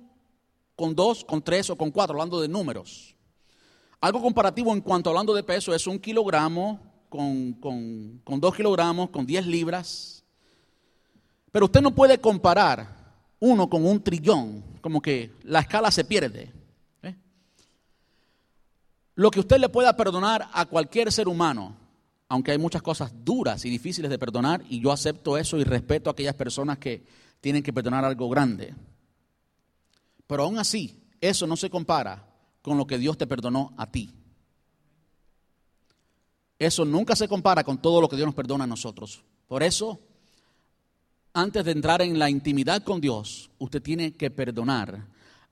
[0.75, 3.15] con dos, con tres o con cuatro, hablando de números.
[4.01, 6.79] Algo comparativo en cuanto hablando de peso es un kilogramo
[7.09, 7.53] con,
[8.23, 10.23] con dos kilogramos, con diez libras.
[11.51, 16.51] Pero usted no puede comparar uno con un trillón, como que la escala se pierde.
[17.03, 17.15] ¿eh?
[19.13, 21.82] Lo que usted le pueda perdonar a cualquier ser humano,
[22.33, 26.09] aunque hay muchas cosas duras y difíciles de perdonar, y yo acepto eso y respeto
[26.09, 27.05] a aquellas personas que
[27.39, 28.73] tienen que perdonar algo grande.
[30.25, 32.27] Pero aún así, eso no se compara
[32.63, 34.11] con lo que Dios te perdonó a ti.
[36.57, 39.23] eso nunca se compara con todo lo que Dios nos perdona a nosotros.
[39.47, 39.99] Por eso,
[41.33, 45.05] antes de entrar en la intimidad con Dios, usted tiene que perdonar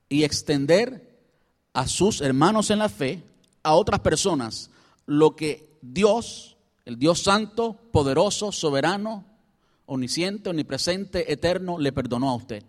[0.08, 1.16] y extender
[1.74, 3.22] a sus hermanos en la fe,
[3.62, 4.68] a otras personas,
[5.06, 6.51] lo que Dios,
[6.84, 9.24] el Dios santo, poderoso, soberano,
[9.86, 12.64] omnisciente, omnipresente, eterno, le perdonó a usted.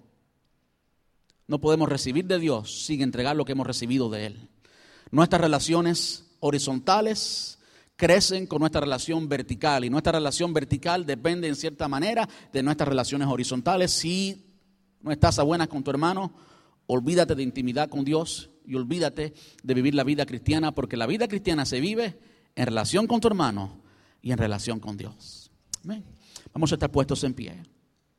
[1.47, 4.49] No podemos recibir de Dios sin entregar lo que hemos recibido de Él.
[5.11, 7.59] Nuestras relaciones horizontales
[7.95, 12.89] crecen con nuestra relación vertical y nuestra relación vertical depende en cierta manera de nuestras
[12.89, 13.91] relaciones horizontales.
[13.91, 14.45] Si
[15.01, 16.33] no estás a buenas con tu hermano,
[16.87, 21.27] olvídate de intimidad con Dios y olvídate de vivir la vida cristiana porque la vida
[21.27, 22.17] cristiana se vive
[22.55, 23.82] en relación con tu hermano
[24.23, 25.51] y en relación con Dios.
[26.53, 27.61] Vamos a estar puestos en pie.